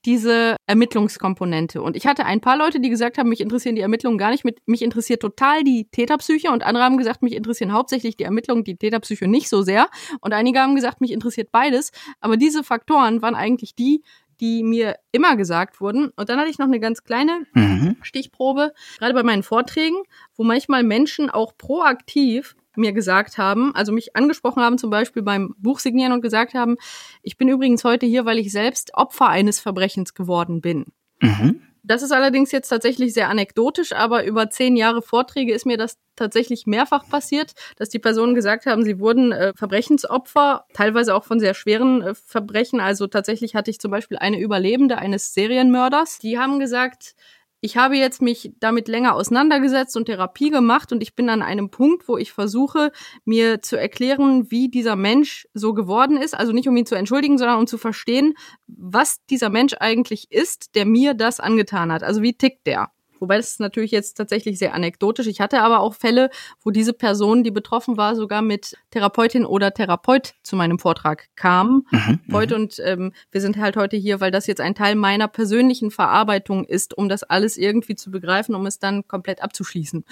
diese 0.07 0.55
Ermittlungskomponente. 0.67 1.81
Und 1.81 1.97
ich 1.97 2.07
hatte 2.07 2.25
ein 2.25 2.39
paar 2.39 2.57
Leute, 2.57 2.79
die 2.79 2.89
gesagt 2.89 3.17
haben, 3.17 3.27
mich 3.27 3.41
interessieren 3.41 3.75
die 3.75 3.81
Ermittlungen 3.81 4.17
gar 4.17 4.31
nicht, 4.31 4.45
mich 4.65 4.81
interessiert 4.81 5.21
total 5.21 5.65
die 5.65 5.89
Täterpsyche 5.91 6.49
und 6.49 6.63
andere 6.63 6.85
haben 6.85 6.97
gesagt, 6.97 7.21
mich 7.21 7.35
interessieren 7.35 7.73
hauptsächlich 7.73 8.15
die 8.15 8.23
Ermittlungen, 8.23 8.63
die 8.63 8.77
Täterpsyche 8.77 9.27
nicht 9.27 9.49
so 9.49 9.63
sehr. 9.63 9.89
Und 10.21 10.33
einige 10.33 10.59
haben 10.59 10.75
gesagt, 10.75 11.01
mich 11.01 11.11
interessiert 11.11 11.51
beides. 11.51 11.91
Aber 12.21 12.37
diese 12.37 12.63
Faktoren 12.63 13.21
waren 13.21 13.35
eigentlich 13.35 13.75
die, 13.75 14.01
die 14.39 14.63
mir 14.63 14.95
immer 15.11 15.35
gesagt 15.35 15.81
wurden. 15.81 16.11
Und 16.15 16.29
dann 16.29 16.39
hatte 16.39 16.49
ich 16.49 16.57
noch 16.57 16.67
eine 16.67 16.79
ganz 16.79 17.03
kleine 17.03 17.45
mhm. 17.53 17.97
Stichprobe, 18.01 18.73
gerade 18.99 19.13
bei 19.13 19.23
meinen 19.23 19.43
Vorträgen, 19.43 19.97
wo 20.37 20.45
manchmal 20.45 20.83
Menschen 20.83 21.29
auch 21.29 21.57
proaktiv 21.57 22.55
mir 22.77 22.93
gesagt 22.93 23.37
haben, 23.37 23.73
also 23.75 23.91
mich 23.91 24.15
angesprochen 24.15 24.63
haben, 24.63 24.77
zum 24.77 24.89
Beispiel 24.89 25.23
beim 25.23 25.53
Buchsignieren 25.57 26.11
und 26.13 26.21
gesagt 26.21 26.53
haben, 26.53 26.77
ich 27.21 27.37
bin 27.37 27.47
übrigens 27.47 27.83
heute 27.83 28.05
hier, 28.05 28.25
weil 28.25 28.39
ich 28.39 28.51
selbst 28.51 28.93
Opfer 28.93 29.29
eines 29.29 29.59
Verbrechens 29.59 30.13
geworden 30.13 30.61
bin. 30.61 30.85
Mhm. 31.21 31.61
Das 31.87 32.03
ist 32.03 32.11
allerdings 32.11 32.51
jetzt 32.51 32.67
tatsächlich 32.67 33.13
sehr 33.13 33.29
anekdotisch, 33.29 33.93
aber 33.93 34.25
über 34.25 34.49
zehn 34.49 34.75
Jahre 34.75 35.01
Vorträge 35.01 35.53
ist 35.53 35.65
mir 35.65 35.77
das 35.77 35.97
tatsächlich 36.17 36.67
mehrfach 36.67 37.07
passiert, 37.07 37.53
dass 37.77 37.87
die 37.87 37.99
Personen 37.99 38.35
gesagt 38.35 38.65
haben, 38.65 38.83
sie 38.83 38.99
wurden 38.99 39.31
äh, 39.31 39.53
Verbrechensopfer, 39.55 40.65
teilweise 40.73 41.15
auch 41.15 41.23
von 41.23 41.39
sehr 41.39 41.53
schweren 41.53 42.01
äh, 42.01 42.13
Verbrechen. 42.13 42.81
Also 42.81 43.07
tatsächlich 43.07 43.55
hatte 43.55 43.71
ich 43.71 43.79
zum 43.79 43.89
Beispiel 43.89 44.17
eine 44.17 44.37
Überlebende 44.37 44.97
eines 44.97 45.33
Serienmörders. 45.33 46.19
Die 46.19 46.37
haben 46.37 46.59
gesagt, 46.59 47.15
ich 47.61 47.77
habe 47.77 47.97
jetzt 47.97 48.21
mich 48.21 48.53
damit 48.59 48.87
länger 48.87 49.15
auseinandergesetzt 49.15 49.97
und 49.97 50.05
Therapie 50.05 50.49
gemacht 50.49 50.91
und 50.91 51.01
ich 51.01 51.15
bin 51.15 51.29
an 51.29 51.41
einem 51.41 51.69
Punkt, 51.69 52.07
wo 52.07 52.17
ich 52.17 52.31
versuche, 52.31 52.91
mir 53.25 53.61
zu 53.61 53.77
erklären, 53.77 54.51
wie 54.51 54.69
dieser 54.69 54.95
Mensch 54.95 55.47
so 55.53 55.73
geworden 55.73 56.17
ist. 56.17 56.35
Also 56.35 56.53
nicht 56.53 56.67
um 56.67 56.77
ihn 56.77 56.85
zu 56.85 56.95
entschuldigen, 56.95 57.37
sondern 57.37 57.59
um 57.59 57.67
zu 57.67 57.77
verstehen, 57.77 58.35
was 58.67 59.25
dieser 59.29 59.49
Mensch 59.49 59.73
eigentlich 59.79 60.31
ist, 60.31 60.75
der 60.75 60.85
mir 60.85 61.13
das 61.13 61.39
angetan 61.39 61.91
hat. 61.91 62.03
Also 62.03 62.21
wie 62.21 62.33
tickt 62.33 62.67
der? 62.67 62.91
Wobei 63.19 63.37
das 63.37 63.51
ist 63.51 63.59
natürlich 63.59 63.91
jetzt 63.91 64.15
tatsächlich 64.15 64.59
sehr 64.59 64.73
anekdotisch. 64.73 65.27
Ich 65.27 65.41
hatte 65.41 65.61
aber 65.61 65.79
auch 65.79 65.93
Fälle, 65.93 66.29
wo 66.63 66.71
diese 66.71 66.93
Person, 66.93 67.43
die 67.43 67.51
betroffen 67.51 67.97
war, 67.97 68.15
sogar 68.15 68.41
mit 68.41 68.77
Therapeutin 68.91 69.45
oder 69.45 69.73
Therapeut 69.73 70.35
zu 70.43 70.55
meinem 70.55 70.79
Vortrag 70.79 71.27
kam. 71.35 71.85
Mhm, 71.91 72.19
mhm, 72.25 72.33
heute 72.33 72.55
und 72.55 72.81
ähm, 72.83 73.13
wir 73.31 73.41
sind 73.41 73.57
halt 73.57 73.77
heute 73.77 73.97
hier, 73.97 74.19
weil 74.19 74.31
das 74.31 74.47
jetzt 74.47 74.61
ein 74.61 74.75
Teil 74.75 74.95
meiner 74.95 75.27
persönlichen 75.27 75.91
Verarbeitung 75.91 76.65
ist, 76.65 76.97
um 76.97 77.09
das 77.09 77.23
alles 77.23 77.57
irgendwie 77.57 77.95
zu 77.95 78.11
begreifen, 78.11 78.55
um 78.55 78.65
es 78.65 78.79
dann 78.79 79.07
komplett 79.07 79.41
abzuschließen. 79.41 80.05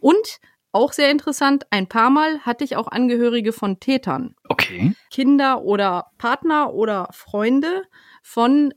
Und 0.00 0.40
auch 0.74 0.92
sehr 0.92 1.12
interessant, 1.12 1.66
ein 1.70 1.88
paar 1.88 2.10
Mal 2.10 2.40
hatte 2.40 2.64
ich 2.64 2.74
auch 2.74 2.88
Angehörige 2.88 3.52
von 3.52 3.78
Tätern. 3.78 4.34
Okay. 4.48 4.94
Kinder 5.08 5.62
oder 5.62 6.10
Partner 6.18 6.74
oder 6.74 7.08
Freunde 7.12 7.84
von 8.22 8.74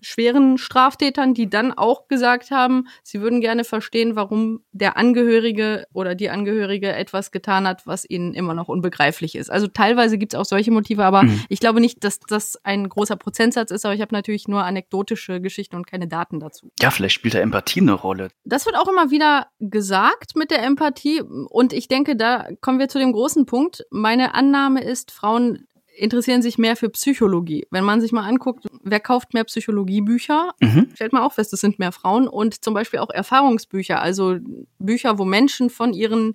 schweren 0.00 0.58
Straftätern, 0.58 1.34
die 1.34 1.48
dann 1.48 1.72
auch 1.72 2.08
gesagt 2.08 2.50
haben, 2.50 2.88
sie 3.02 3.20
würden 3.20 3.40
gerne 3.40 3.64
verstehen, 3.64 4.16
warum 4.16 4.62
der 4.72 4.96
Angehörige 4.96 5.86
oder 5.92 6.14
die 6.14 6.30
Angehörige 6.30 6.92
etwas 6.92 7.30
getan 7.30 7.66
hat, 7.66 7.86
was 7.86 8.08
ihnen 8.08 8.34
immer 8.34 8.54
noch 8.54 8.68
unbegreiflich 8.68 9.34
ist. 9.34 9.50
Also 9.50 9.66
teilweise 9.66 10.18
gibt 10.18 10.34
es 10.34 10.38
auch 10.38 10.44
solche 10.44 10.70
Motive, 10.70 11.04
aber 11.04 11.24
mhm. 11.24 11.44
ich 11.48 11.60
glaube 11.60 11.80
nicht, 11.80 12.04
dass 12.04 12.20
das 12.20 12.56
ein 12.64 12.88
großer 12.88 13.16
Prozentsatz 13.16 13.70
ist, 13.70 13.84
aber 13.84 13.94
ich 13.94 14.00
habe 14.00 14.14
natürlich 14.14 14.48
nur 14.48 14.64
anekdotische 14.64 15.40
Geschichten 15.40 15.76
und 15.76 15.86
keine 15.86 16.08
Daten 16.08 16.40
dazu. 16.40 16.70
Ja, 16.80 16.90
vielleicht 16.90 17.14
spielt 17.14 17.34
da 17.34 17.38
Empathie 17.38 17.80
eine 17.80 17.92
Rolle. 17.92 18.28
Das 18.44 18.66
wird 18.66 18.76
auch 18.76 18.88
immer 18.88 19.10
wieder 19.10 19.46
gesagt 19.58 20.36
mit 20.36 20.50
der 20.50 20.62
Empathie 20.62 21.22
und 21.22 21.72
ich 21.72 21.88
denke, 21.88 22.16
da 22.16 22.48
kommen 22.60 22.78
wir 22.78 22.88
zu 22.88 22.98
dem 22.98 23.12
großen 23.12 23.46
Punkt. 23.46 23.84
Meine 23.90 24.34
Annahme 24.34 24.82
ist, 24.82 25.10
Frauen 25.10 25.66
interessieren 26.00 26.42
sich 26.42 26.58
mehr 26.58 26.76
für 26.76 26.88
Psychologie. 26.88 27.66
Wenn 27.70 27.84
man 27.84 28.00
sich 28.00 28.12
mal 28.12 28.26
anguckt, 28.26 28.66
wer 28.82 29.00
kauft 29.00 29.34
mehr 29.34 29.44
Psychologiebücher, 29.44 30.50
mhm. 30.60 30.88
stellt 30.94 31.12
man 31.12 31.22
auch 31.22 31.32
fest, 31.32 31.52
es 31.52 31.60
sind 31.60 31.78
mehr 31.78 31.92
Frauen 31.92 32.26
und 32.26 32.64
zum 32.64 32.74
Beispiel 32.74 33.00
auch 33.00 33.10
Erfahrungsbücher, 33.10 34.00
also 34.00 34.36
Bücher, 34.78 35.18
wo 35.18 35.24
Menschen 35.24 35.68
von 35.68 35.92
ihren 35.92 36.34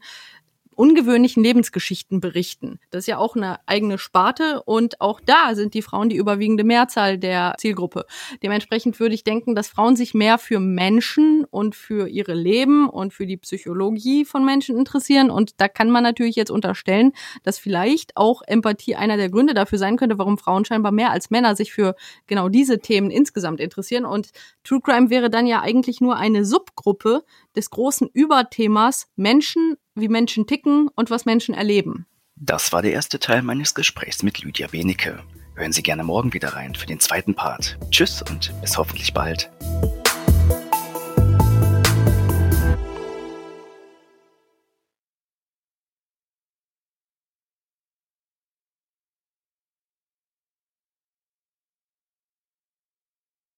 ungewöhnlichen 0.75 1.43
Lebensgeschichten 1.43 2.19
berichten. 2.19 2.79
Das 2.91 2.99
ist 2.99 3.07
ja 3.07 3.17
auch 3.17 3.35
eine 3.35 3.59
eigene 3.67 3.97
Sparte 3.97 4.61
und 4.63 5.01
auch 5.01 5.19
da 5.19 5.55
sind 5.55 5.73
die 5.73 5.81
Frauen 5.81 6.09
die 6.09 6.15
überwiegende 6.15 6.63
Mehrzahl 6.63 7.17
der 7.17 7.55
Zielgruppe. 7.57 8.05
Dementsprechend 8.43 8.99
würde 8.99 9.15
ich 9.15 9.23
denken, 9.23 9.55
dass 9.55 9.67
Frauen 9.67 9.95
sich 9.95 10.13
mehr 10.13 10.37
für 10.37 10.59
Menschen 10.59 11.45
und 11.49 11.75
für 11.75 12.07
ihre 12.07 12.33
Leben 12.33 12.89
und 12.89 13.13
für 13.13 13.25
die 13.25 13.37
Psychologie 13.37 14.25
von 14.25 14.45
Menschen 14.45 14.77
interessieren 14.77 15.29
und 15.29 15.59
da 15.61 15.67
kann 15.67 15.89
man 15.89 16.03
natürlich 16.03 16.35
jetzt 16.35 16.51
unterstellen, 16.51 17.13
dass 17.43 17.57
vielleicht 17.57 18.17
auch 18.17 18.41
Empathie 18.45 18.95
einer 18.95 19.17
der 19.17 19.29
Gründe 19.29 19.53
dafür 19.53 19.77
sein 19.77 19.97
könnte, 19.97 20.17
warum 20.17 20.37
Frauen 20.37 20.65
scheinbar 20.65 20.91
mehr 20.91 21.11
als 21.11 21.29
Männer 21.29 21.55
sich 21.55 21.73
für 21.73 21.95
genau 22.27 22.49
diese 22.49 22.79
Themen 22.79 23.09
insgesamt 23.09 23.59
interessieren 23.59 24.05
und 24.05 24.31
True 24.63 24.81
Crime 24.81 25.09
wäre 25.09 25.29
dann 25.29 25.47
ja 25.47 25.61
eigentlich 25.61 26.01
nur 26.01 26.15
eine 26.17 26.45
Subgruppe 26.45 27.23
des 27.55 27.69
großen 27.69 28.09
Überthemas 28.13 29.07
Menschen 29.15 29.77
wie 29.95 30.09
Menschen 30.09 30.45
ticken 30.45 30.89
und 30.95 31.09
was 31.09 31.25
Menschen 31.25 31.55
erleben. 31.55 32.05
Das 32.35 32.73
war 32.73 32.81
der 32.81 32.91
erste 32.91 33.19
Teil 33.19 33.41
meines 33.41 33.73
Gesprächs 33.73 34.21
mit 34.21 34.39
Lydia 34.43 34.67
Benecke. 34.67 35.23
Hören 35.55 35.71
Sie 35.71 35.83
gerne 35.83 36.03
morgen 36.03 36.33
wieder 36.33 36.49
rein 36.49 36.75
für 36.75 36.85
den 36.85 36.99
zweiten 36.99 37.33
Part. 37.33 37.77
Tschüss 37.91 38.21
und 38.21 38.53
bis 38.59 38.77
hoffentlich 38.77 39.13
bald. 39.13 39.49